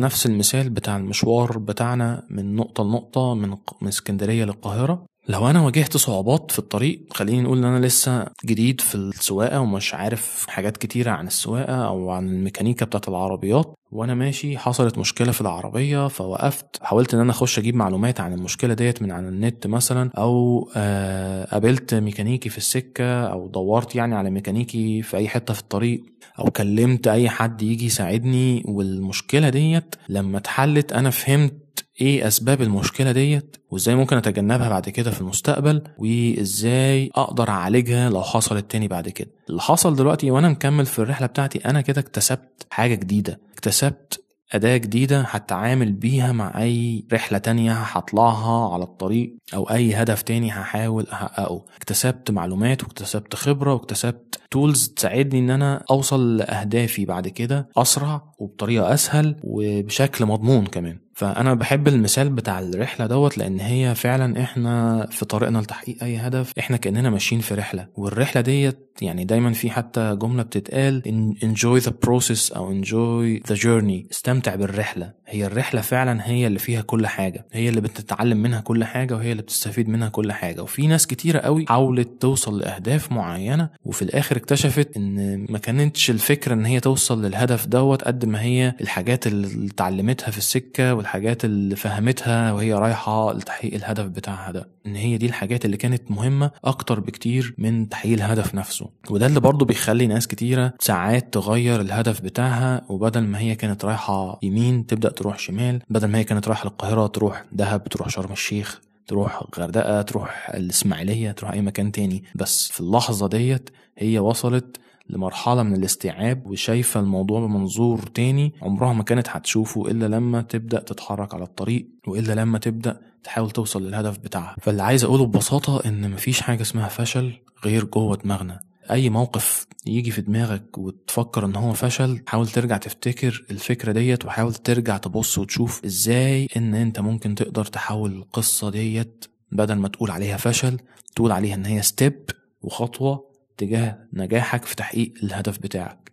لنفس 0.00 0.26
المثال 0.26 0.70
بتاع 0.70 0.96
المشوار 0.96 1.58
بتاعنا 1.58 2.26
من 2.30 2.56
نقطة 2.56 2.84
لنقطة 2.84 3.34
من 3.82 3.88
اسكندرية 3.88 4.44
للقاهرة. 4.44 5.09
لو 5.30 5.50
أنا 5.50 5.60
واجهت 5.60 5.96
صعوبات 5.96 6.50
في 6.50 6.58
الطريق 6.58 7.00
خليني 7.10 7.42
نقول 7.42 7.58
إن 7.58 7.64
أنا 7.64 7.86
لسه 7.86 8.26
جديد 8.44 8.80
في 8.80 8.94
السواقة 8.94 9.60
ومش 9.60 9.94
عارف 9.94 10.46
حاجات 10.48 10.76
كتيرة 10.76 11.10
عن 11.10 11.26
السواقة 11.26 11.86
أو 11.86 12.10
عن 12.10 12.28
الميكانيكا 12.28 12.86
بتاعت 12.86 13.08
العربيات 13.08 13.74
وأنا 13.92 14.14
ماشي 14.14 14.58
حصلت 14.58 14.98
مشكلة 14.98 15.32
في 15.32 15.40
العربية 15.40 16.08
فوقفت 16.08 16.82
حاولت 16.82 17.14
إن 17.14 17.20
أنا 17.20 17.30
أخش 17.30 17.58
أجيب 17.58 17.74
معلومات 17.74 18.20
عن 18.20 18.32
المشكلة 18.32 18.74
ديت 18.74 19.02
من 19.02 19.10
على 19.12 19.28
النت 19.28 19.66
مثلا 19.66 20.10
أو 20.18 20.68
آه 20.76 21.44
قابلت 21.44 21.94
ميكانيكي 21.94 22.48
في 22.48 22.58
السكة 22.58 23.22
أو 23.24 23.48
دورت 23.48 23.94
يعني 23.94 24.14
على 24.14 24.30
ميكانيكي 24.30 25.02
في 25.02 25.16
أي 25.16 25.28
حتة 25.28 25.54
في 25.54 25.60
الطريق 25.60 26.02
أو 26.38 26.44
كلمت 26.50 27.08
أي 27.08 27.28
حد 27.28 27.62
يجي 27.62 27.86
يساعدني 27.86 28.62
والمشكلة 28.68 29.48
ديت 29.48 29.94
لما 30.08 30.38
اتحلت 30.38 30.92
أنا 30.92 31.10
فهمت 31.10 31.69
إيه 32.00 32.26
اسباب 32.28 32.62
المشكلة 32.62 33.12
ديت 33.12 33.56
وازاي 33.70 33.94
ممكن 33.94 34.16
اتجنبها 34.16 34.68
بعد 34.68 34.88
كده 34.88 35.10
في 35.10 35.20
المستقبل 35.20 35.82
وازاي 35.98 37.10
أقدر 37.14 37.48
اعالجها 37.48 38.10
لو 38.10 38.22
حصلت 38.22 38.70
تاني 38.70 38.88
بعد 38.88 39.08
كده. 39.08 39.30
اللي 39.50 39.60
حصل 39.60 39.96
دلوقتي 39.96 40.30
وأنا 40.30 40.48
مكمل 40.48 40.86
في 40.86 40.98
الرحلة 40.98 41.26
بتاعتي 41.26 41.58
أنا 41.58 41.80
كده 41.80 42.00
اكتسبت 42.00 42.66
حاجة 42.70 42.94
جديدة 42.94 43.40
اكتسبت 43.52 44.24
أداة 44.52 44.76
جديدة 44.76 45.20
هتعامل 45.20 45.92
بيها 45.92 46.32
مع 46.32 46.62
أي 46.62 47.04
رحلة 47.12 47.38
تانية 47.38 47.72
هطلعها 47.72 48.74
على 48.74 48.84
الطريق 48.84 49.36
أو 49.54 49.70
أي 49.70 49.94
هدف 49.94 50.22
تاني 50.22 50.50
هحاول 50.50 51.06
أحققه. 51.12 51.64
اكتسبت 51.76 52.30
معلومات 52.30 52.82
واكتسبت 52.82 53.34
خبرة 53.34 53.72
واكتسبت 53.74 54.40
تولز 54.50 54.88
تساعدني 54.88 55.40
إن 55.40 55.50
أنا 55.50 55.84
أوصل 55.90 56.36
لأهدافي 56.36 57.04
بعد 57.04 57.28
كده 57.28 57.68
أسرع 57.76 58.22
وبطريقة 58.38 58.94
أسهل 58.94 59.36
وبشكل 59.44 60.26
مضمون 60.26 60.66
كمان. 60.66 60.98
فأنا 61.20 61.54
بحب 61.54 61.88
المثال 61.88 62.30
بتاع 62.30 62.58
الرحلة 62.58 63.06
دوت 63.06 63.38
لأن 63.38 63.60
هي 63.60 63.94
فعلا 63.94 64.42
إحنا 64.42 65.06
في 65.10 65.24
طريقنا 65.24 65.58
لتحقيق 65.58 66.04
أي 66.04 66.16
هدف 66.16 66.52
إحنا 66.58 66.76
كأننا 66.76 67.10
ماشيين 67.10 67.40
في 67.40 67.54
رحلة. 67.54 67.86
والرحلة 67.94 68.42
ديت 68.42 68.90
يعني 69.02 69.24
دايما 69.24 69.52
في 69.52 69.70
حتى 69.70 70.16
جملة 70.16 70.42
بتتقال 70.42 71.02
enjoy 71.42 71.84
the 71.84 71.92
process 72.06 72.56
أو 72.56 72.82
enjoy 72.82 73.40
the 73.52 73.56
journey. 73.56 74.10
استمتع 74.10 74.54
بالرحلة. 74.54 75.12
هي 75.30 75.46
الرحلة 75.46 75.80
فعلا 75.80 76.28
هي 76.28 76.46
اللي 76.46 76.58
فيها 76.58 76.80
كل 76.80 77.06
حاجة. 77.06 77.46
هي 77.52 77.68
اللي 77.68 77.80
بتتعلم 77.80 78.38
منها 78.38 78.60
كل 78.60 78.84
حاجة 78.84 79.14
وهي 79.14 79.32
اللي 79.32 79.42
بتستفيد 79.42 79.88
منها 79.88 80.08
كل 80.08 80.32
حاجة. 80.32 80.62
وفي 80.62 80.86
ناس 80.86 81.06
كتيرة 81.06 81.38
قوي 81.38 81.66
حاولت 81.68 82.08
توصل 82.20 82.58
لأهداف 82.60 83.12
معينة 83.12 83.68
وفي 83.84 84.02
الآخر 84.02 84.36
اكتشفت 84.36 84.96
إن 84.96 85.46
ما 85.50 85.58
كانتش 85.58 86.10
الفكرة 86.10 86.54
إن 86.54 86.66
هي 86.66 86.80
توصل 86.80 87.24
للهدف 87.24 87.66
دوت 87.66 88.02
قد 88.04 88.24
ما 88.24 88.40
هي 88.42 88.74
الحاجات 88.80 89.26
اللي 89.26 89.66
اتعلمتها 89.66 90.30
في 90.30 90.38
السكة 90.38 90.94
والحاجات 90.94 91.44
اللي 91.44 91.76
فهمتها 91.76 92.52
وهي 92.52 92.74
رايحة 92.74 93.32
لتحقيق 93.32 93.74
الهدف 93.74 94.04
بتاعها 94.04 94.52
ده. 94.52 94.68
إن 94.86 94.96
هي 94.96 95.16
دي 95.18 95.26
الحاجات 95.26 95.64
اللي 95.64 95.76
كانت 95.76 96.10
مهمة 96.10 96.50
أكتر 96.64 97.00
بكتير 97.00 97.54
من 97.58 97.88
تحقيق 97.88 98.12
الهدف 98.12 98.54
نفسه. 98.54 98.88
وده 99.10 99.26
اللي 99.26 99.40
برضه 99.40 99.66
بيخلي 99.66 100.06
ناس 100.06 100.26
كتيرة 100.26 100.72
ساعات 100.80 101.34
تغير 101.34 101.80
الهدف 101.80 102.20
بتاعها 102.20 102.82
وبدل 102.88 103.20
ما 103.20 103.38
هي 103.38 103.54
كانت 103.54 103.84
رايحة 103.84 104.38
يمين 104.42 104.86
تبدأ 104.86 105.10
تروح 105.20 105.38
شمال 105.38 105.82
بدل 105.90 106.08
ما 106.08 106.18
هي 106.18 106.24
كانت 106.24 106.48
رايحة 106.48 106.66
القاهره 106.68 107.06
تروح 107.06 107.44
دهب 107.52 107.88
تروح 107.88 108.08
شرم 108.08 108.32
الشيخ 108.32 108.80
تروح 109.06 109.42
الغردقه 109.42 110.02
تروح 110.02 110.50
الإسماعيلية 110.54 111.30
تروح 111.30 111.50
أي 111.52 111.60
مكان 111.60 111.92
تاني. 111.92 112.24
بس 112.34 112.70
في 112.72 112.80
اللحظة 112.80 113.28
ديت 113.28 113.70
هي 113.98 114.18
وصلت 114.18 114.76
لمرحلة 115.10 115.62
من 115.62 115.74
الاستيعاب 115.74 116.46
وشايفة 116.46 117.00
الموضوع 117.00 117.40
بمنظور 117.40 117.98
تاني 117.98 118.52
عمرها 118.62 118.92
ما 118.92 119.02
كانت 119.02 119.28
هتشوفه 119.28 119.90
إلا 119.90 120.06
لما 120.06 120.42
تبدأ 120.42 120.80
تتحرك 120.80 121.34
على 121.34 121.44
الطريق 121.44 121.88
وإلا 122.06 122.32
لما 122.32 122.58
تبدأ 122.58 123.00
تحاول 123.24 123.50
توصل 123.50 123.82
للهدف 123.86 124.18
بتاعها. 124.18 124.56
فاللي 124.60 124.82
عايز 124.82 125.04
أقوله 125.04 125.26
ببساطة 125.26 125.82
إن 125.86 126.10
مفيش 126.10 126.40
حاجة 126.40 126.62
اسمها 126.62 126.88
فشل 126.88 127.32
غير 127.64 127.84
جوه 127.84 128.16
دماغنا. 128.16 128.60
أي 128.90 129.10
موقف 129.10 129.66
يجي 129.86 130.10
في 130.10 130.20
دماغك 130.20 130.78
وتفكر 130.78 131.44
إن 131.44 131.56
هو 131.56 131.72
فشل 131.72 132.22
حاول 132.26 132.48
ترجع 132.48 132.76
تفتكر 132.76 133.44
الفكرة 133.50 133.92
ديت 133.92 134.24
وحاول 134.24 134.54
ترجع 134.54 134.96
تبص 134.96 135.38
وتشوف 135.38 135.84
إزاي 135.84 136.48
إن 136.56 136.74
أنت 136.74 137.00
ممكن 137.00 137.34
تقدر 137.34 137.64
تحول 137.64 138.12
القصة 138.12 138.70
ديت 138.70 139.24
بدل 139.52 139.74
ما 139.74 139.88
تقول 139.88 140.10
عليها 140.10 140.36
فشل 140.36 140.80
تقول 141.16 141.32
عليها 141.32 141.54
إن 141.54 141.66
هي 141.66 141.82
step 141.82 142.30
وخطوة 142.62 143.30
تجاه 143.56 143.98
نجاحك 144.12 144.64
في 144.64 144.76
تحقيق 144.76 145.12
الهدف 145.22 145.58
بتاعك. 145.58 146.12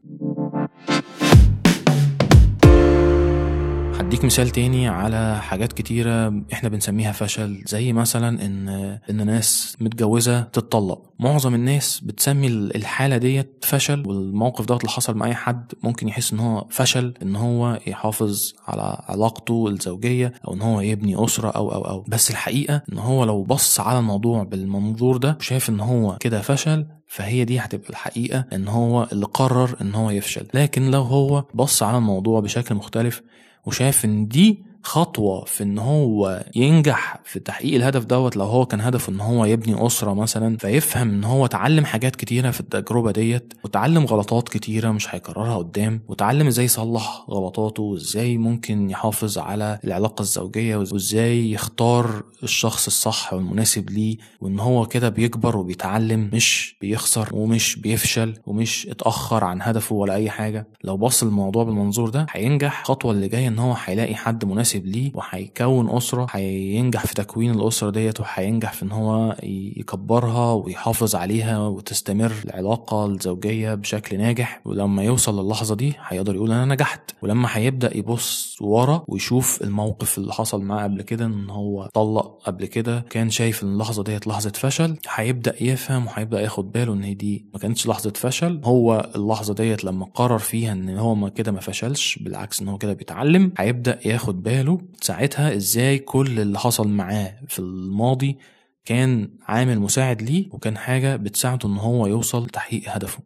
هديك 4.07 4.25
مثال 4.25 4.49
تاني 4.49 4.87
على 4.87 5.41
حاجات 5.41 5.73
كتيرة 5.73 6.33
إحنا 6.53 6.69
بنسميها 6.69 7.11
فشل 7.11 7.63
زي 7.65 7.93
مثلا 7.93 8.45
إن 8.45 8.69
إن 9.09 9.25
ناس 9.25 9.77
متجوزة 9.81 10.41
تتطلق. 10.41 11.01
معظم 11.19 11.53
الناس 11.55 11.99
بتسمي 11.99 12.47
الحالة 12.47 13.17
ديت 13.17 13.65
فشل 13.65 14.07
والموقف 14.07 14.65
دوت 14.65 14.81
اللي 14.81 14.91
حصل 14.91 15.17
مع 15.17 15.25
أي 15.25 15.35
حد 15.35 15.73
ممكن 15.83 16.07
يحس 16.07 16.33
إن 16.33 16.39
هو 16.39 16.65
فشل 16.69 17.13
إن 17.21 17.35
هو 17.35 17.79
يحافظ 17.87 18.53
على 18.67 18.97
علاقته 19.07 19.67
الزوجية 19.67 20.33
أو 20.47 20.53
إن 20.53 20.61
هو 20.61 20.81
يبني 20.81 21.25
أسرة 21.25 21.49
أو 21.49 21.71
أو 21.71 21.81
أو. 21.89 22.03
بس 22.07 22.31
الحقيقة 22.31 22.81
إن 22.93 22.97
هو 22.97 23.23
لو 23.23 23.43
بص 23.43 23.79
على 23.79 23.99
الموضوع 23.99 24.43
بالمنظور 24.43 25.17
ده 25.17 25.37
وشايف 25.39 25.69
إن 25.69 25.79
هو 25.79 26.17
كده 26.19 26.41
فشل 26.41 26.85
فهي 27.07 27.45
دي 27.45 27.59
هتبقى 27.59 27.89
الحقيقة 27.89 28.45
إن 28.53 28.67
هو 28.67 29.07
اللي 29.11 29.25
قرر 29.25 29.75
إن 29.81 29.95
هو 29.95 30.09
يفشل. 30.09 30.47
لكن 30.53 30.91
لو 30.91 31.01
هو 31.01 31.43
بص 31.53 31.83
على 31.83 31.97
الموضوع 31.97 32.39
بشكل 32.39 32.75
مختلف 32.75 33.21
وشايف 33.67 34.05
إن 34.05 34.27
دي 34.27 34.63
خطوة 34.83 35.45
في 35.45 35.63
إن 35.63 35.77
هو 35.79 36.45
ينجح 36.55 37.19
في 37.25 37.39
تحقيق 37.39 37.75
الهدف 37.75 38.05
دوت 38.05 38.35
لو 38.37 38.45
هو 38.45 38.65
كان 38.65 38.81
هدفه 38.81 39.13
إن 39.13 39.19
هو 39.21 39.45
يبني 39.45 39.85
أسرة 39.87 40.13
مثلا 40.13 40.57
فيفهم 40.57 41.09
إن 41.09 41.23
هو 41.23 41.45
اتعلم 41.45 41.85
حاجات 41.85 42.15
كتيرة 42.15 42.51
في 42.51 42.59
التجربة 42.59 43.11
ديت 43.11 43.53
وتعلم 43.63 44.05
غلطات 44.05 44.49
كتيرة 44.49 44.91
مش 44.91 45.15
هيكررها 45.15 45.57
قدام 45.57 46.01
وتعلم 46.07 46.47
إزاي 46.47 46.65
يصلح 46.65 47.25
غلطاته 47.29 47.83
وإزاي 47.83 48.37
ممكن 48.37 48.89
يحافظ 48.89 49.37
على 49.37 49.79
العلاقة 49.83 50.21
الزوجية 50.21 50.75
وإزاي 50.77 51.51
يختار 51.51 52.23
الشخص 52.43 52.87
الصح 52.87 53.33
والمناسب 53.33 53.89
ليه 53.89 54.17
وإن 54.41 54.59
هو 54.59 54.85
كده 54.85 55.09
بيكبر 55.09 55.57
وبيتعلم 55.57 56.29
مش 56.33 56.77
بيخسر 56.81 57.29
ومش 57.33 57.75
بيفشل 57.75 58.33
ومش 58.45 58.87
اتأخر 58.91 59.43
عن 59.43 59.61
هدفه 59.61 59.95
ولا 59.95 60.13
أي 60.13 60.29
حاجة. 60.29 60.67
لو 60.83 60.97
بص 60.97 61.23
الموضوع 61.23 61.63
بالمنظور 61.63 62.09
ده 62.09 62.25
هينجح. 62.31 62.79
الخطوة 62.79 63.11
اللي 63.11 63.27
جاية 63.27 63.47
إن 63.47 63.59
هو 63.59 63.75
هيلاقي 63.85 64.15
حد 64.15 64.45
مناسب 64.45 64.66
ليه 64.75 65.11
وهيكون 65.13 65.89
أسرة 65.97 66.27
هينجح 66.31 67.05
في 67.05 67.13
تكوين 67.13 67.51
الأسرة 67.51 67.89
ديت 67.89 68.19
وهينجح 68.19 68.73
في 68.73 68.83
إن 68.83 68.91
هو 68.91 69.35
يكبرها 69.77 70.53
ويحافظ 70.53 71.15
عليها 71.15 71.59
وتستمر 71.67 72.31
العلاقة 72.45 73.05
الزوجية 73.05 73.73
بشكل 73.73 74.17
ناجح. 74.17 74.61
ولما 74.65 75.03
يوصل 75.03 75.45
للحظة 75.47 75.75
دي 75.75 75.93
هيقدر 76.07 76.35
يقول 76.35 76.51
أنا 76.51 76.65
نجحت. 76.65 77.01
ولما 77.21 77.47
هيبدأ 77.51 77.97
يبص 77.97 78.57
ورا 78.61 79.03
ويشوف 79.07 79.61
الموقف 79.61 80.17
اللي 80.17 80.33
حصل 80.33 80.61
معاه 80.61 80.83
قبل 80.83 81.01
كده 81.01 81.25
إن 81.25 81.49
هو 81.49 81.89
طلق 81.93 82.39
قبل 82.45 82.65
كده 82.65 83.05
كان 83.09 83.29
شايف 83.29 83.63
إن 83.63 83.73
اللحظة 83.73 84.03
ديت 84.03 84.27
لحظة 84.27 84.51
فشل 84.55 84.97
هيبدأ 85.15 85.63
يفهم 85.63 86.07
وهيبدأ 86.07 86.41
ياخد 86.41 86.71
باله 86.71 86.93
إن 86.93 87.17
دي 87.17 87.45
ما 87.53 87.59
كانتش 87.59 87.87
لحظة 87.87 88.13
فشل. 88.15 88.61
هو 88.63 89.11
اللحظة 89.15 89.53
ديت 89.53 89.83
لما 89.83 90.05
قرر 90.05 90.37
فيها 90.37 90.71
إن 90.71 90.97
هو 90.97 91.15
ما 91.15 91.29
كده 91.29 91.51
ما 91.51 91.59
فشلش 91.59 92.19
بالعكس 92.21 92.61
إن 92.61 92.67
هو 92.67 92.77
كده 92.77 92.93
بيتعلم 92.93 93.51
هيبدأ 93.57 93.99
ياخد 94.05 94.43
باله 94.43 94.56
ساعتها 95.01 95.55
إزاي 95.55 95.99
كل 95.99 96.39
اللي 96.39 96.59
حصل 96.59 96.87
معاه 96.87 97.39
في 97.47 97.59
الماضي 97.59 98.37
كان 98.85 99.29
عامل 99.47 99.79
مساعد 99.79 100.21
ليه 100.21 100.49
وكان 100.51 100.77
حاجة 100.77 101.15
بتساعده 101.15 101.69
إن 101.69 101.77
هو 101.77 102.07
يوصل 102.07 102.43
لتحقيق 102.43 102.81
هدفه. 102.87 103.19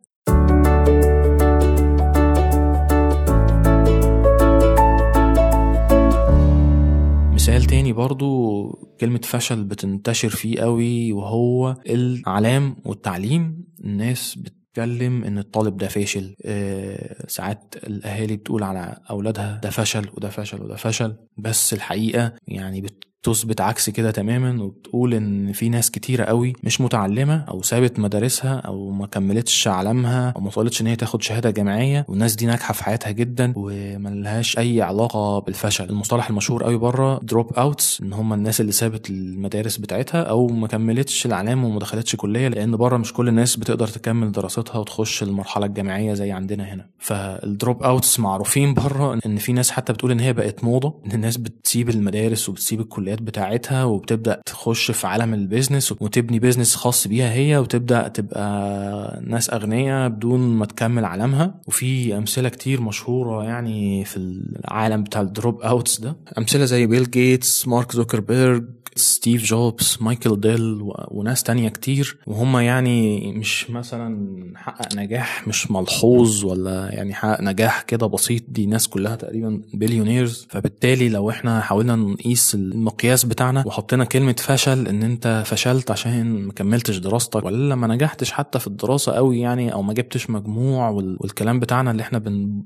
مثال 7.33 7.63
تاني 7.63 7.93
برضو 7.93 8.69
كلمة 9.00 9.21
فشل 9.23 9.63
بتنتشر 9.63 10.29
فيه 10.29 10.59
قوي 10.61 11.13
وهو 11.13 11.75
الإعلام 11.89 12.75
والتعليم. 12.85 13.65
الناس 13.83 14.35
بت 14.35 14.61
بتتكلم 14.81 15.23
إن 15.23 15.37
الطالب 15.37 15.77
ده 15.77 15.87
فاشل 15.87 16.35
آه 16.45 17.25
ساعات 17.27 17.75
الأهالي 17.83 18.37
بتقول 18.37 18.63
على 18.63 18.97
أولادها 19.09 19.59
ده 19.63 19.69
فشل 19.69 20.09
وده 20.13 20.29
فشل 20.29 20.61
وده 20.61 20.75
فشل 20.75 21.15
بس 21.37 21.73
الحقيقة 21.73 22.33
يعني 22.47 22.81
بت 22.81 23.03
تثبت 23.23 23.61
عكس 23.61 23.89
كده 23.89 24.11
تماما 24.11 24.63
وبتقول 24.63 25.13
إن 25.13 25.51
في 25.53 25.69
ناس 25.69 25.91
كتيرة 25.91 26.23
قوي 26.23 26.53
مش 26.63 26.81
متعلمة 26.81 27.45
أو 27.49 27.61
سابت 27.61 27.99
مدارسها 27.99 28.53
أو 28.55 28.89
ما 28.91 29.07
كملتش 29.07 29.67
علامها 29.67 30.29
أو 30.35 30.41
ما 30.41 30.49
طالتش 30.49 30.81
إن 30.81 30.87
هي 30.87 30.95
تاخد 30.95 31.21
شهادة 31.21 31.51
جامعية 31.51 32.05
والناس 32.09 32.35
دي 32.35 32.45
ناجحة 32.45 32.73
في 32.73 32.83
حياتها 32.83 33.11
جدا 33.11 33.53
وملهاش 33.55 34.57
أي 34.57 34.81
علاقة 34.81 35.39
بالفشل. 35.39 35.89
المصطلح 35.89 36.29
المشهور 36.29 36.63
قوي 36.63 36.77
بره 36.77 37.19
drop 37.24 37.53
outs 37.53 38.01
إن 38.01 38.13
هم 38.13 38.33
الناس 38.33 38.61
اللي 38.61 38.71
سابت 38.71 39.09
المدارس 39.09 39.77
بتاعتها 39.77 40.21
أو 40.21 40.47
ما 40.47 40.67
كملتش 40.67 41.25
العلام 41.25 41.63
وما 41.65 41.79
دخلتش 41.79 42.15
كلية 42.15 42.47
لأن 42.47 42.75
بره 42.77 42.97
مش 42.97 43.13
كل 43.13 43.27
الناس 43.27 43.55
بتقدر 43.55 43.87
تكمل 43.87 44.31
دراستها 44.31 44.77
وتخش 44.77 45.23
المرحلة 45.23 45.65
الجامعية 45.65 46.13
زي 46.13 46.31
عندنا 46.31 46.63
هنا. 46.73 46.87
فال 47.00 47.27
drop 47.27 47.83
outs 47.83 48.19
معروفين 48.19 48.73
بره 48.73 49.19
إن 49.25 49.37
في 49.37 49.53
ناس 49.53 49.71
حتى 49.71 49.93
بتقول 49.93 50.11
إن 50.11 50.19
هي 50.19 50.33
بقت 50.33 50.63
موضة 50.63 51.01
إن 51.05 51.11
الناس 51.11 51.37
بتسيب 51.37 51.89
المدارس 51.89 52.49
وبتسيب 52.49 52.81
الكليات 53.12 53.22
بتاعتها 53.22 53.84
وبتبدأ 53.84 54.41
تخش 54.46 54.91
في 54.91 55.08
عالم 55.08 55.34
ال 55.33 55.40
business 55.40 55.91
وتبني 55.91 56.39
business 56.39 56.75
خاص 56.75 57.08
بيها 57.08 57.34
هي 57.34 57.58
وتبدأ 57.58 58.08
تبقى 58.08 59.22
ناس 59.27 59.50
أغنياء 59.50 60.10
بدون 60.10 60.39
ما 60.39 60.65
تكمل 60.65 61.06
علامها. 61.05 61.62
وفي 61.68 62.18
أمثلة 62.18 62.50
كتير 62.50 62.82
مشهورة 62.82 63.44
يعني 63.44 64.06
في 64.06 64.18
العالم 64.18 65.03
بتاع 65.03 65.22
ال 65.21 65.29
drop 65.29 65.62
outs 65.62 66.00
ده. 66.00 66.18
أمثلة 66.38 66.65
زي 66.65 66.88
بيل 66.88 67.12
جيتس 67.12 67.68
مارك 67.68 67.91
زوكربيرج 67.91 68.65
ستيف 68.95 69.43
جوبز 69.43 69.98
مايكل 70.01 70.39
ديل 70.39 70.77
وناس 71.12 71.43
تانية 71.43 71.69
كتير. 71.69 72.17
وهم 72.27 72.57
يعني 72.57 73.31
مش 73.31 73.69
مثلا 73.69 74.38
حقق 74.55 74.95
نجاح 74.95 75.48
مش 75.48 75.71
ملحوظ 75.71 76.45
ولا 76.45 76.89
يعني 76.93 77.13
حقق 77.13 77.41
نجاح 77.41 77.81
كده 77.81 78.07
بسيط. 78.07 78.43
دي 78.48 78.65
ناس 78.65 78.88
كلها 78.88 79.15
تقريبا 79.15 79.62
billionaires 79.74 80.48
فبالتالي 80.50 81.10
لو 81.10 81.29
إحنا 81.29 81.62
حاولنا 81.62 81.95
نقيس 81.95 82.55
المقياس 82.55 83.25
بتاعنا 83.25 83.63
وحطينا 83.67 84.05
كلمة 84.05 84.36
فشل 84.39 84.88
إن 84.88 85.03
أنت 85.03 85.43
فشلت 85.45 85.91
عشان 85.91 86.25
ما 86.45 86.53
كملتش 86.53 86.98
دراستك 86.98 87.45
ولا 87.45 87.75
ما 87.75 87.88
نجحتش 87.88 88.31
حتى 88.31 88.60
في 88.60 88.67
الدراسة 88.67 89.12
قوي 89.12 89.39
يعني 89.39 89.74
أو 89.74 89.81
ما 89.81 89.93
جبتش 89.93 90.29
مجموع 90.29 90.89
والكلام 90.89 91.60
بتاعنا 91.60 91.91
اللي 91.91 92.03
إحنا 92.03 92.19
بن 92.19 92.63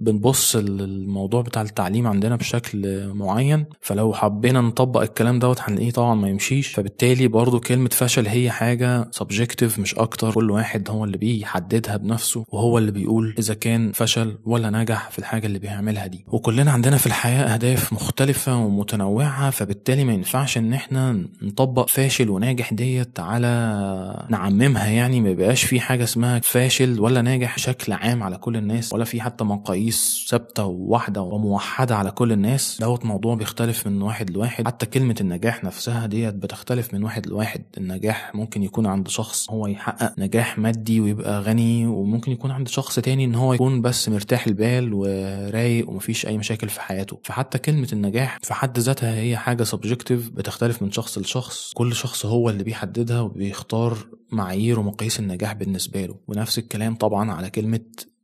بنبص 0.00 0.56
الموضوع 0.56 1.42
بتاع 1.42 1.62
التعليم 1.62 2.06
عندنا 2.06 2.36
بشكل 2.36 3.08
معين. 3.14 3.64
فلو 3.80 4.12
حبينا 4.12 4.60
نطبق 4.60 5.00
الكلام 5.00 5.38
دوت 5.38 5.58
هنلاقيه 5.64 5.90
طبعا 5.90 6.14
ما 6.14 6.28
يمشيش. 6.28 6.68
فبالتالي 6.68 7.28
برضو 7.28 7.60
كلمة 7.60 7.88
فشل 7.92 8.26
هي 8.26 8.50
حاجة 8.50 9.08
subjective 9.10 9.78
مش 9.78 9.94
أكتر. 9.94 10.32
كل 10.32 10.50
واحد 10.50 10.90
هو 10.90 11.04
اللي 11.04 11.18
بيحددها 11.18 11.96
بنفسه 11.96 12.44
وهو 12.48 12.78
اللي 12.78 12.90
بيقول 12.92 13.34
إذا 13.38 13.54
كان 13.54 13.92
فشل 13.92 14.38
ولا 14.44 14.70
نجح 14.70 15.10
في 15.10 15.18
الحاجة 15.18 15.46
اللي 15.46 15.58
بيعملها 15.58 16.06
دي. 16.06 16.24
وكلنا 16.28 16.70
عندنا 16.72 16.96
في 16.96 17.06
الحياة 17.06 17.44
أهداف 17.54 17.92
مختلفة 17.92 18.56
ومتنوعة 18.56 19.50
فبالتالي 19.50 20.04
ما 20.04 20.12
ينفعش 20.12 20.58
إن 20.58 20.72
إحنا 20.72 21.28
نطبق 21.42 21.88
فاشل 21.88 22.30
وناجح 22.30 22.74
ديت 22.74 23.20
على 23.20 24.26
نعممها 24.30 24.86
يعني. 24.86 25.20
ما 25.20 25.30
يبقاش 25.30 25.64
في 25.64 25.80
حاجة 25.80 26.04
اسمها 26.04 26.40
فاشل 26.44 27.00
ولا 27.00 27.22
ناجح 27.22 27.56
بشكل 27.56 27.92
عام 27.92 28.22
على 28.22 28.38
كل 28.38 28.56
الناس 28.56 28.92
ولا 28.92 29.04
في 29.04 29.20
حتى 29.20 29.44
مقاييس 29.44 30.26
ثابتة 30.30 30.64
وواحدة 30.64 31.20
وموحدة 31.22 31.96
على 31.96 32.10
كل 32.10 32.32
الناس. 32.32 32.78
دوت 32.80 33.04
موضوع 33.04 33.34
بيختلف 33.34 33.86
من 33.86 34.02
واحد 34.02 34.30
لواحد. 34.30 34.66
حتى 34.66 34.86
كلمة 34.86 35.14
النجاح 35.20 35.51
نفسها 35.64 36.06
ديت 36.06 36.34
بتختلف 36.34 36.94
من 36.94 37.04
واحد 37.04 37.26
لواحد. 37.26 37.64
النجاح 37.78 38.34
ممكن 38.34 38.62
يكون 38.62 38.86
عند 38.86 39.08
شخص 39.08 39.50
هو 39.50 39.66
يحقق 39.66 40.18
نجاح 40.18 40.58
مادي 40.58 41.00
ويبقى 41.00 41.40
غني 41.40 41.86
وممكن 41.86 42.32
يكون 42.32 42.50
عند 42.50 42.68
شخص 42.68 42.98
تاني 42.98 43.24
إن 43.24 43.34
هو 43.34 43.54
يكون 43.54 43.82
بس 43.82 44.08
مرتاح 44.08 44.46
البال 44.46 44.94
ورايق 44.94 45.90
ومفيش 45.90 46.26
أي 46.26 46.38
مشاكل 46.38 46.68
في 46.68 46.80
حياته. 46.80 47.20
فحتى 47.24 47.58
كلمة 47.58 47.88
النجاح 47.92 48.38
في 48.42 48.54
حد 48.54 48.78
ذاتها 48.78 49.14
هي 49.14 49.36
حاجة 49.36 49.62
subjective 49.62 50.30
بتختلف 50.30 50.82
من 50.82 50.90
شخص 50.90 51.18
لشخص. 51.18 51.72
كل 51.74 51.94
شخص 51.94 52.26
هو 52.26 52.50
اللي 52.50 52.64
بيحددها 52.64 53.20
وبيختار 53.20 53.98
معايير 54.32 54.80
ومقاييس 54.80 55.20
النجاح 55.20 55.52
بالنسبة 55.52 56.06
له. 56.06 56.16
ونفس 56.28 56.58
الكلام 56.58 56.94
طبعا 56.94 57.32
على 57.32 57.50
كلمة 57.50 57.80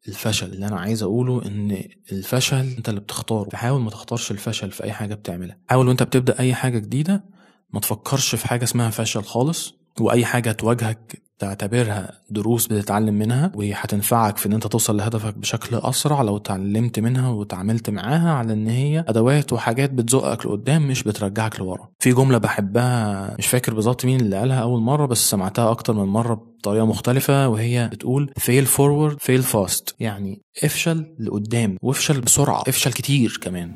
الفشل. 0.09 0.53
اللي 0.53 0.67
أنا 0.67 0.81
عايز 0.81 1.03
أقوله 1.03 1.47
إن 1.47 1.85
الفشل 2.13 2.57
أنت 2.57 2.89
اللي 2.89 3.01
بتختاره. 3.01 3.49
فحاول 3.49 3.81
ما 3.81 3.91
تختارش 3.91 4.31
الفشل 4.31 4.71
في 4.71 4.85
أي 4.85 4.93
حاجة 4.93 5.15
بتعملها. 5.15 5.59
حاول 5.69 5.89
وأنت 5.89 6.03
بتبدأ 6.03 6.39
أي 6.39 6.55
حاجة 6.55 6.79
جديدة 6.79 7.25
ما 7.73 7.81
تفكرش 7.81 8.35
في 8.35 8.49
حاجة 8.49 8.65
اسمها 8.65 8.91
فشل 8.91 9.23
خالص. 9.25 9.75
وأي 10.01 10.25
حاجة 10.25 10.53
تواجهك 10.53 11.23
تعتبرها 11.39 12.13
دروس 12.31 12.67
بتتعلم 12.67 13.15
منها 13.15 13.53
وهتنفعك 13.55 14.37
في 14.37 14.47
إن 14.47 14.53
أنت 14.53 14.67
توصل 14.67 14.97
لهدفك 14.97 15.39
بشكل 15.39 15.77
أسرع 15.77 16.23
لو 16.23 16.37
اتعلمت 16.37 16.99
منها 17.01 17.31
وتعاملت 17.31 17.91
معاها 17.91 18.33
على 18.33 18.53
إن 18.53 18.67
هي 18.69 19.05
أدوات 19.09 19.53
وحاجات 19.53 19.91
بتزقك 19.91 20.47
لقدام 20.47 20.89
مش 20.89 21.03
بترجعك 21.03 21.61
لورا. 21.61 21.89
في 21.99 22.13
جملة 22.13 22.39
بحبها 22.39 23.35
مش 23.39 23.47
فاكر 23.47 23.75
بالظبط 23.75 24.05
مين 24.05 24.21
اللي 24.21 24.37
قالها 24.37 24.61
أول 24.63 24.81
مرة 24.81 25.07
بس 25.07 25.31
سمعتها 25.31 25.71
أكتر 25.71 25.93
من 25.93 26.05
مرة 26.05 26.35
بطريقة 26.35 26.87
مختلفة 26.87 27.49
وهي 27.49 27.89
بتقول 27.93 28.31
fail 28.41 28.67
forward 28.67 29.17
fail 29.27 29.45
fast. 29.55 29.95
يعني 30.01 30.43
افشل 30.65 31.15
لقدام 31.19 31.77
وافشل 31.83 32.21
بسرعة 32.21 32.63
افشل 32.69 32.93
كتير 32.93 33.39
كمان. 33.43 33.75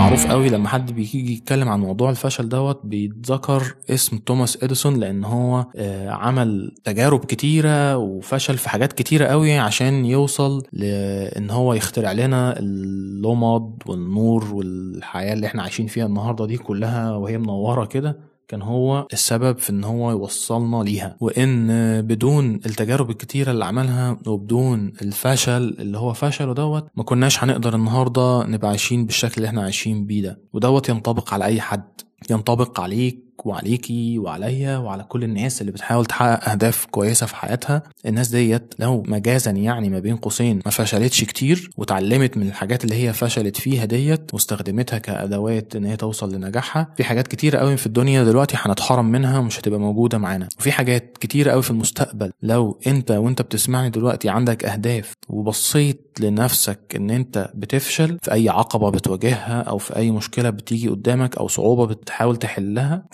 معروف 0.00 0.26
قوي 0.26 0.48
لما 0.48 0.68
حد 0.68 0.92
بيجي 0.92 1.32
يتكلم 1.32 1.68
عن 1.68 1.80
موضوع 1.80 2.10
الفشل 2.10 2.48
دوت 2.48 2.80
بيتذكر 2.84 3.74
اسم 3.90 4.18
توماس 4.18 4.62
إديسون 4.64 4.96
لأن 5.00 5.24
هو 5.24 5.66
آه، 5.76 6.10
عمل 6.10 6.74
تجارب 6.84 7.24
كتيرة 7.24 7.96
وفشل 7.96 8.58
في 8.58 8.68
حاجات 8.68 8.92
كتيرة 8.92 9.24
قوي 9.26 9.58
عشان 9.58 10.04
يوصل 10.04 10.62
لإن 10.72 11.50
هو 11.50 11.74
يخترع 11.74 12.12
لنا 12.12 12.58
اللمض 12.58 13.82
والنور 13.86 14.54
والحياة 14.54 15.32
اللي 15.32 15.46
إحنا 15.46 15.62
عايشين 15.62 15.86
فيها 15.86 16.06
النهارده 16.06 16.46
دي 16.46 16.56
كلها 16.56 17.10
وهي 17.16 17.38
منورة 17.38 17.84
كده. 17.84 18.29
كان 18.50 18.62
هو 18.62 19.06
السبب 19.12 19.58
في 19.58 19.70
إن 19.70 19.84
هو 19.84 20.10
يوصلنا 20.10 20.82
ليها. 20.82 21.16
وإن 21.20 21.66
بدون 22.02 22.54
التجارب 22.54 23.10
الكتيرة 23.10 23.50
اللي 23.50 23.64
عملها 23.64 24.18
وبدون 24.26 24.92
الفشل 25.02 25.76
اللي 25.78 25.98
هو 25.98 26.12
فشله 26.12 26.52
دوت 26.54 26.86
ما 26.96 27.02
كناش 27.02 27.44
هنقدر 27.44 27.74
النهاردة 27.74 28.44
نبقى 28.46 28.68
عايشين 28.68 29.06
بالشكل 29.06 29.34
اللي 29.36 29.48
إحنا 29.48 29.62
عايشين 29.62 30.06
بيه 30.06 30.22
ده. 30.22 30.40
ودوت 30.52 30.88
ينطبق 30.88 31.34
على 31.34 31.44
أي 31.44 31.60
حد. 31.60 32.00
ينطبق 32.30 32.80
عليك 32.80 33.24
وعليكي 33.46 34.18
وعليا 34.18 34.76
وعلى 34.76 35.02
كل 35.02 35.24
الناس 35.24 35.60
اللي 35.60 35.72
بتحاول 35.72 36.06
تحقق 36.06 36.50
أهداف 36.50 36.86
كويسة 36.90 37.26
في 37.26 37.36
حياتها. 37.36 37.82
الناس 38.06 38.28
ديت 38.28 38.74
لو 38.78 39.02
مجازا 39.08 39.50
يعني 39.50 39.88
ما 39.88 39.98
بين 39.98 40.16
قوسين 40.16 40.60
ما 40.64 40.70
فشلتش 40.70 41.24
كتير 41.24 41.70
وتعلمت 41.76 42.36
من 42.36 42.48
الحاجات 42.48 42.84
اللي 42.84 42.94
هي 42.94 43.12
فشلت 43.12 43.56
فيها 43.56 43.84
ديت 43.84 44.34
واستخدمتها 44.34 44.98
كأدوات 44.98 45.76
إن 45.76 45.84
هي 45.84 45.96
توصل 45.96 46.34
لنجاحها. 46.34 46.94
في 46.96 47.04
حاجات 47.04 47.28
كتيرة 47.28 47.58
قوي 47.58 47.76
في 47.76 47.86
الدنيا 47.86 48.24
دلوقتي 48.24 48.56
هنتحرم 48.60 49.04
منها 49.04 49.38
ومش 49.38 49.60
هتبقى 49.60 49.80
موجودة 49.80 50.18
معانا. 50.18 50.48
وفي 50.58 50.72
حاجات 50.72 51.18
كتيرة 51.20 51.50
قوي 51.52 51.62
في 51.62 51.70
المستقبل. 51.70 52.30
لو 52.42 52.78
أنت 52.86 53.10
وأنت 53.10 53.42
بتسمعني 53.42 53.90
دلوقتي 53.90 54.28
عندك 54.28 54.64
أهداف 54.64 55.12
وبصيت 55.28 56.06
لنفسك 56.20 56.80
إن 56.96 57.10
أنت 57.10 57.50
بتفشل 57.54 58.18
في 58.22 58.32
أي 58.32 58.48
عقبة 58.48 58.90
بتواجهها 58.90 59.62
أو 59.62 59.78
في 59.78 59.96
أي 59.96 60.10
مشكلة 60.10 60.50
بتيجي 60.50 60.88
قدامك 60.88 61.36
أو 61.38 61.48
صعوبة 61.48 61.86
بتحاول 61.86 62.36
تحلها 62.36 63.04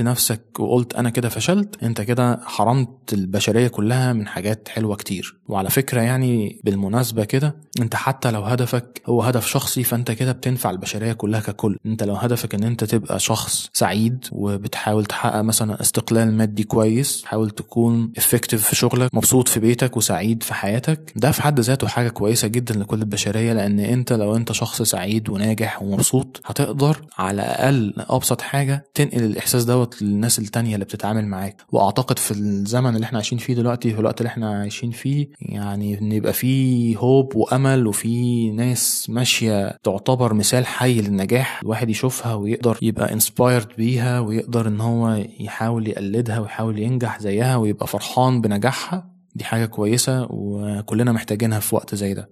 لنفسك 0.00 0.60
وقلت 0.60 0.94
أنا 0.94 1.10
كده 1.10 1.28
فشلت 1.28 1.82
أنت 1.82 2.00
كده 2.00 2.40
حرمت 2.44 3.12
البشرية 3.12 3.68
كلها 3.68 4.12
من 4.12 4.26
حاجات 4.26 4.68
حلوة 4.68 4.96
كتير. 4.96 5.36
وعلى 5.48 5.70
فكرة 5.70 6.00
يعني 6.00 6.60
بالمناسبة 6.64 7.24
كده 7.24 7.56
أنت 7.80 7.94
حتى 7.96 8.30
لو 8.30 8.42
هدفك 8.42 9.02
هو 9.06 9.22
هدف 9.22 9.46
شخصي 9.46 9.84
فأنت 9.84 10.10
كده 10.10 10.32
بتنفع 10.32 10.70
البشرية 10.70 11.12
كلها 11.12 11.40
ككل. 11.40 11.78
أنت 11.86 12.02
لو 12.02 12.14
هدفك 12.14 12.54
إن 12.54 12.62
أنت 12.64 12.84
تبقى 12.84 13.20
شخص 13.20 13.70
سعيد 13.72 14.24
وبتحاول 14.32 15.04
تحقق 15.06 15.40
مثلا 15.40 15.80
استقلال 15.80 16.32
مادي 16.36 16.64
كويس 16.64 17.24
حاول 17.24 17.50
تكون 17.50 18.12
effective 18.18 18.66
في 18.66 18.76
شغلك 18.76 19.14
مبسوط 19.14 19.48
في 19.48 19.60
بيتك 19.60 19.96
وسعيد 19.96 20.42
في 20.42 20.54
حياتك 20.54 21.12
ده 21.16 21.30
في 21.30 21.42
حد 21.42 21.60
ذاته 21.60 21.86
حاجة 21.88 22.08
كويسة 22.08 22.48
جدا 22.48 22.74
لكل 22.74 22.98
البشرية. 23.00 23.52
لأن 23.52 23.80
أنت 23.80 24.12
لو 24.12 24.36
أنت 24.36 24.52
شخص 24.52 24.82
سعيد 24.82 25.28
وناجح 25.28 25.82
ومبسوط 25.82 26.40
هتقدر 26.44 27.00
على 27.18 27.34
الأقل 27.42 27.94
أبسط 27.98 28.40
حاجة 28.40 28.84
تنقل 28.94 29.22
الإحساس 29.24 29.59
دوت 29.64 30.02
للناس 30.02 30.38
التانية 30.38 30.74
اللي 30.74 30.84
بتتعامل 30.84 31.26
معاك. 31.26 31.62
وأعتقد 31.72 32.18
في 32.18 32.30
الزمن 32.30 32.94
اللي 32.94 33.04
إحنا 33.04 33.18
عايشين 33.18 33.38
فيه 33.38 33.54
دلوقتي 33.54 33.90
في 33.94 34.00
الوقت 34.00 34.20
اللي 34.20 34.28
إحنا 34.28 34.60
عايشين 34.60 34.90
فيه 34.90 35.28
يعني 35.40 35.98
ان 35.98 36.12
يبقى 36.12 36.32
فيه 36.32 36.96
hope 36.96 37.36
وأمل 37.36 37.86
وفي 37.86 38.50
ناس 38.50 39.06
ماشية 39.10 39.78
تعتبر 39.82 40.34
مثال 40.34 40.66
حي 40.66 41.00
للنجاح 41.00 41.60
الواحد 41.62 41.90
يشوفها 41.90 42.34
ويقدر 42.34 42.78
يبقى 42.82 43.12
انسبايرد 43.12 43.68
بيها 43.78 44.20
ويقدر 44.20 44.68
إن 44.68 44.80
هو 44.80 45.24
يحاول 45.40 45.88
يقلدها 45.88 46.38
ويحاول 46.38 46.78
ينجح 46.78 47.20
زيها 47.20 47.56
ويبقى 47.56 47.86
فرحان 47.86 48.40
بنجاحها. 48.40 49.10
دي 49.34 49.44
حاجة 49.44 49.66
كويسة 49.66 50.26
وكلنا 50.30 51.12
محتاجينها 51.12 51.60
في 51.60 51.74
وقت 51.74 51.94
زي 51.94 52.14
ده. 52.14 52.28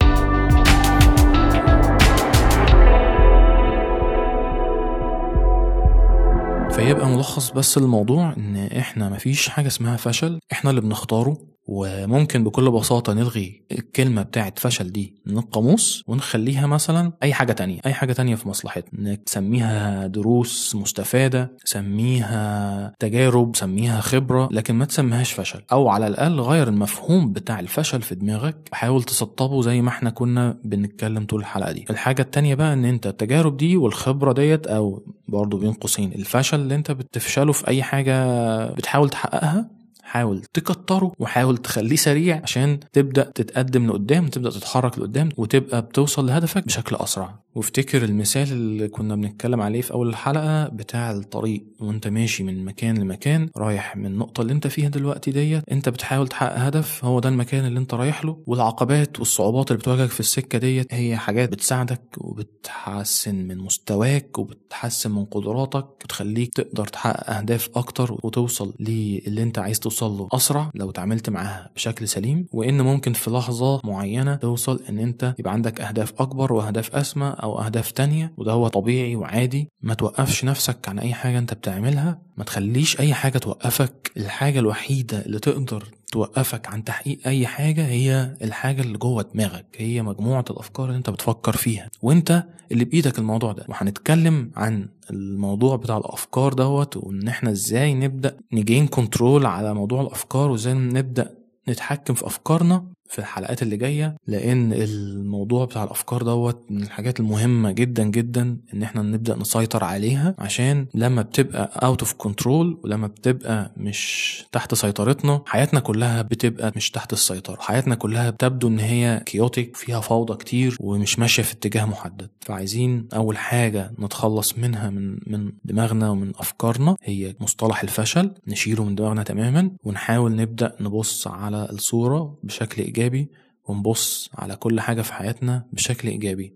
فيبقى 6.79 7.07
ملخص 7.09 7.51
بس 7.51 7.79
الموضوع 7.79 8.33
إن 8.37 8.57
إحنا 8.57 9.09
مفيش 9.09 9.49
حاجة 9.49 9.67
اسمها 9.67 9.97
فشل. 9.97 10.39
إحنا 10.53 10.71
اللي 10.71 10.81
بنختاره. 10.81 11.37
وممكن 11.71 12.45
بكل 12.45 12.71
بساطة 12.71 13.13
نلغي 13.13 13.63
الكلمة 13.73 14.23
بتاعت 14.23 14.59
فشل 14.59 14.93
دي 14.93 15.15
من 15.27 15.39
القاموس 15.39 16.03
ونخليها 16.07 16.67
مثلا 16.67 17.13
أي 17.23 17.35
حاجة 17.35 17.53
تانية 17.53 17.81
أي 17.87 17.93
حاجة 17.93 18.13
تانية 18.13 18.35
في 18.35 18.49
مصلحتنا. 18.49 19.15
تسميها 19.15 20.07
دروس 20.07 20.75
مستفادة 20.75 21.53
سميها 21.65 22.95
تجارب 22.99 23.57
سميها 23.57 24.01
خبرة 24.01 24.49
لكن 24.53 24.75
ما 24.75 24.85
تسميهاش 24.85 25.33
فشل. 25.33 25.63
أو 25.73 25.89
على 25.89 26.07
الأقل 26.07 26.41
غير 26.41 26.69
المفهوم 26.69 27.33
بتاع 27.33 27.61
الفشل 27.61 28.03
في 28.03 28.15
دماغك. 28.15 28.57
حاول 28.73 29.03
تسطبه 29.03 29.63
زي 29.63 29.81
ما 29.83 29.89
إحنا 29.89 30.11
كنا 30.11 30.57
بنتكلم 30.65 31.27
طول 31.27 31.41
الحلقة 31.41 31.73
دي. 31.73 31.85
الحاجة 31.91 32.23
التانية 32.23 32.55
بقى 32.55 32.73
إن 32.73 32.85
أنت 32.85 33.07
التجارب 33.07 33.57
دي 33.57 33.77
والخبرة 33.77 34.33
ديت 34.33 34.67
أو 34.67 35.03
برضو 35.29 35.59
بين 35.59 35.73
قوسين 35.73 36.13
الفشل 36.13 36.61
اللي 36.61 36.75
أنت 36.75 36.91
بتفشله 36.91 37.53
في 37.53 37.69
أي 37.69 37.83
حاجة 37.83 38.67
بتحاول 38.73 39.09
تحققها 39.11 39.78
حاول 40.09 40.43
تكتره 40.55 41.13
وحاول 41.19 41.57
تخليه 41.59 41.97
سريع 41.97 42.41
عشان 42.43 42.81
تبدأ 42.93 43.31
تتقدم 43.35 43.87
لقدام 43.87 44.29
تبدأ 44.29 44.51
تتحرك 44.51 44.99
لقدام 44.99 45.29
وتبقى 45.37 45.83
بتوصل 45.83 46.27
لهدفك 46.27 46.67
بشكل 46.67 46.97
أسرع. 46.97 47.39
وافتكر 47.55 48.05
المثال 48.05 48.53
اللي 48.53 48.89
كنا 48.89 49.17
بنتكلم 49.17 49.61
عليه 49.61 49.81
في 49.81 49.93
أول 49.93 50.09
الحلقة 50.09 50.69
بتاع 50.69 51.11
الطريق 51.11 51.65
وأنت 51.81 52.09
ماشي 52.09 52.43
من 52.45 52.65
مكان 52.65 52.99
لمكان 52.99 53.49
رايح 53.57 53.97
من 53.97 54.07
النقطة 54.07 54.41
اللي 54.41 54.53
أنت 54.53 54.67
فيها 54.67 54.89
دلوقتي 54.89 55.31
ديت 55.31 55.63
أنت 55.73 55.89
بتحاول 55.89 56.29
تحقق 56.29 56.59
هدف 56.59 57.05
هو 57.05 57.21
ده 57.21 57.29
المكان 57.29 57.67
اللي 57.67 57.79
أنت 57.79 57.95
رايح 57.95 58.25
له. 58.25 58.43
والعقبات 58.47 59.19
والصعوبات 59.19 59.71
اللي 59.71 59.79
بتواجهك 59.79 60.11
في 60.11 60.21
السكة 60.21 60.59
ديت 60.59 60.95
هي 60.95 61.17
حاجات 61.17 61.49
بتساعدك 61.53 62.03
وبتحسن 62.19 63.35
من 63.35 63.59
مستواك 63.59 64.39
وبتحسن 64.39 65.11
من 65.11 65.25
قدراتك 65.25 65.87
وتخليك 66.05 66.55
تقدر 66.55 66.87
تحقق 66.87 67.31
أهداف 67.31 67.69
أكتر 67.75 68.13
وتوصل 68.23 68.75
للي 68.81 69.43
أنت 69.43 69.59
عايز 69.59 69.81
توصل 69.81 69.98
له 70.07 70.29
أسرع 70.33 70.71
لو 70.75 70.91
اتعاملت 70.91 71.31
معاها 71.31 71.71
بشكل 71.75 72.09
سليم 72.09 72.47
وإن 72.53 72.81
ممكن 72.81 73.13
في 73.13 73.31
لحظة 73.31 73.81
معينة 73.85 74.35
توصل 74.35 74.81
إن 74.89 74.99
أنت 74.99 75.35
يبقى 75.39 75.53
عندك 75.53 75.81
أهداف 75.81 76.13
أكبر 76.19 76.53
وأهداف 76.53 76.95
أسمى 76.97 77.35
أو 77.43 77.61
أهداف 77.61 77.91
تانية 77.91 78.33
وده 78.37 78.53
هو 78.53 78.69
طبيعي 78.69 79.17
وعادي. 79.17 79.69
ما 79.83 79.95
توقفش 79.95 80.45
نفسك 80.45 80.89
عن 80.89 80.99
أي 80.99 81.15
حاجة 81.15 81.39
أنت 81.39 81.55
بتعملها 81.55 82.23
ما 82.37 82.45
تخليش 82.45 83.01
أي 83.01 83.15
حاجة 83.15 83.39
توقفك. 83.39 84.13
الحاجة 84.17 84.59
الوحيدة 84.59 85.21
اللي 85.21 85.39
تقدر 85.39 85.85
توقفك 86.13 86.69
عن 86.69 86.85
تحقيق 86.85 87.19
أي 87.27 87.47
حاجة 87.47 87.87
هي 87.87 88.37
الحاجة 88.43 88.81
اللي 88.83 88.99
جوه 88.99 89.23
دماغك 89.35 89.67
هي 89.77 90.03
مجموعة 90.03 90.45
الأفكار 90.51 90.87
اللي 90.87 90.97
أنت 90.99 91.11
بتفكر 91.11 91.57
فيها. 91.57 91.91
وأنت 92.03 92.45
اللي 92.73 92.85
بإيدك 92.85 93.19
الموضوع 93.19 93.53
ده. 93.53 93.65
وهنتكلم 93.69 94.51
عن 94.57 94.89
الموضوع 95.11 95.77
بتاع 95.77 95.97
الأفكار 95.97 96.53
دوت 96.53 96.97
وإن 96.97 97.29
إحنا 97.29 97.51
إزاي 97.51 97.95
نبدأ 97.95 98.37
نجين 98.53 98.87
كنترول 98.87 99.47
على 99.47 99.75
موضوع 99.75 100.01
الأفكار 100.01 100.51
وإزاي 100.51 100.75
نبدأ 100.75 101.35
نتحكم 101.69 102.15
في 102.15 102.27
أفكارنا. 102.27 102.87
في 103.09 103.19
الحلقات 103.19 103.63
اللي 103.63 103.77
جاية 103.77 104.17
لأن 104.27 104.73
الموضوع 104.73 105.65
بتاع 105.65 105.85
الأفكار 105.85 106.23
دوت 106.23 106.65
من 106.71 106.83
الحاجات 106.83 107.21
المهمة 107.21 107.71
جدا 107.73 108.05
جدا 108.05 108.57
إن 108.75 108.83
إحنا 108.83 109.03
نبدأ 109.03 109.37
نسيطر 109.37 109.85
عليها 109.85 110.35
عشان 110.39 110.87
لما 110.95 111.23
بتبقى 111.23 111.71
out 111.87 112.01
of 112.01 112.15
control 112.19 112.79
ولما 112.85 113.07
بتبقى 113.07 113.73
مش 113.77 114.45
تحت 114.53 114.75
سيطرتنا 114.75 115.43
حياتنا 115.47 115.81
كلها 115.81 116.23
بتبقى 116.23 116.73
مش 116.77 116.91
تحت 116.91 117.13
السيطرة. 117.13 117.57
حياتنا 117.61 117.95
كلها 117.95 118.31
بتبدو 118.31 118.69
إن 118.69 118.79
هي 118.79 119.23
chaotic 119.27 119.77
فيها 119.77 120.01
فوضى 120.01 120.37
كتير 120.37 120.77
ومش 120.81 121.19
ماشية 121.19 121.43
في 121.43 121.53
اتجاه 121.53 121.85
محدد. 121.85 122.29
فعايزين 122.41 123.09
أول 123.15 123.39
حاجة 123.39 123.93
نتخلص 123.99 124.59
منها 124.59 124.91
من 124.91 125.19
من 125.27 125.53
دماغنا 125.65 126.11
ومن 126.11 126.33
أفكارنا 126.37 126.97
هي 127.03 127.35
مصطلح 127.41 127.83
الفشل. 127.83 128.31
نشيله 128.49 128.85
من 128.85 128.95
دماغنا 128.95 129.23
تماما 129.23 129.71
ونحاول 129.85 130.37
نبدأ 130.37 130.73
نبص 130.81 131.27
على 131.27 131.69
الصورة 131.73 132.39
بشكل 132.43 132.83
إيجابي 132.99 133.31
ونبص 133.65 134.31
على 134.35 134.57
كل 134.57 134.81
حاجة 134.81 135.03
في 135.03 135.13
حياتنا 135.13 135.67
بشكل 135.73 136.09
إيجابي. 136.09 136.55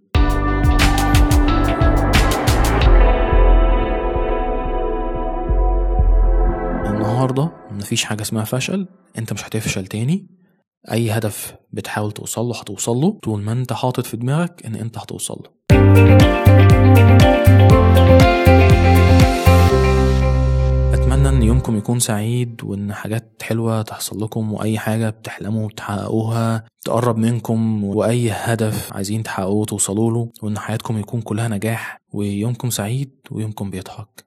النهارده 6.87 7.52
مفيش 7.70 8.05
حاجة 8.05 8.22
اسمها 8.22 8.44
فشل 8.44 8.88
أنت 9.18 9.33
مش 9.33 9.44
هتفشل 9.46 9.87
تاني. 9.87 10.26
أي 10.92 11.11
هدف 11.11 11.55
بتحاول 11.72 12.12
توصل 12.12 12.44
له 12.44 12.61
هتوصل 12.61 12.96
له 12.96 13.18
طول 13.22 13.42
ما 13.42 13.52
أنت 13.52 13.72
حاطط 13.72 14.07
في 14.07 14.16
دماغك 14.16 14.66
إن 14.66 14.74
أنت 14.74 14.98
هتوصل 14.98 15.42
إن 21.33 21.42
يومكم 21.42 21.77
يكون 21.77 21.99
سعيد 22.01 22.61
وإن 22.64 22.92
حاجات 22.95 23.42
حلوة 23.42 23.83
تحصل 23.83 24.23
لكم 24.25 24.53
وأي 24.53 24.79
حاجة 24.79 25.11
بتحلموا 25.11 25.68
تحققوها 25.77 26.64
تقرب 26.85 27.16
منكم 27.16 27.85
وأي 27.85 28.31
هدف 28.31 28.92
عايزين 28.92 29.23
تحققوه 29.23 29.64
توصلوا 29.66 30.11
له 30.11 30.29
وإن 30.42 30.59
حياتكم 30.59 30.99
يكون 30.99 31.21
كلها 31.21 31.49
نجاح 31.49 32.01
ويومكم 32.12 32.71
سعيد 32.71 33.11
ويومكم 33.31 33.71
بيضحك. 33.71 34.25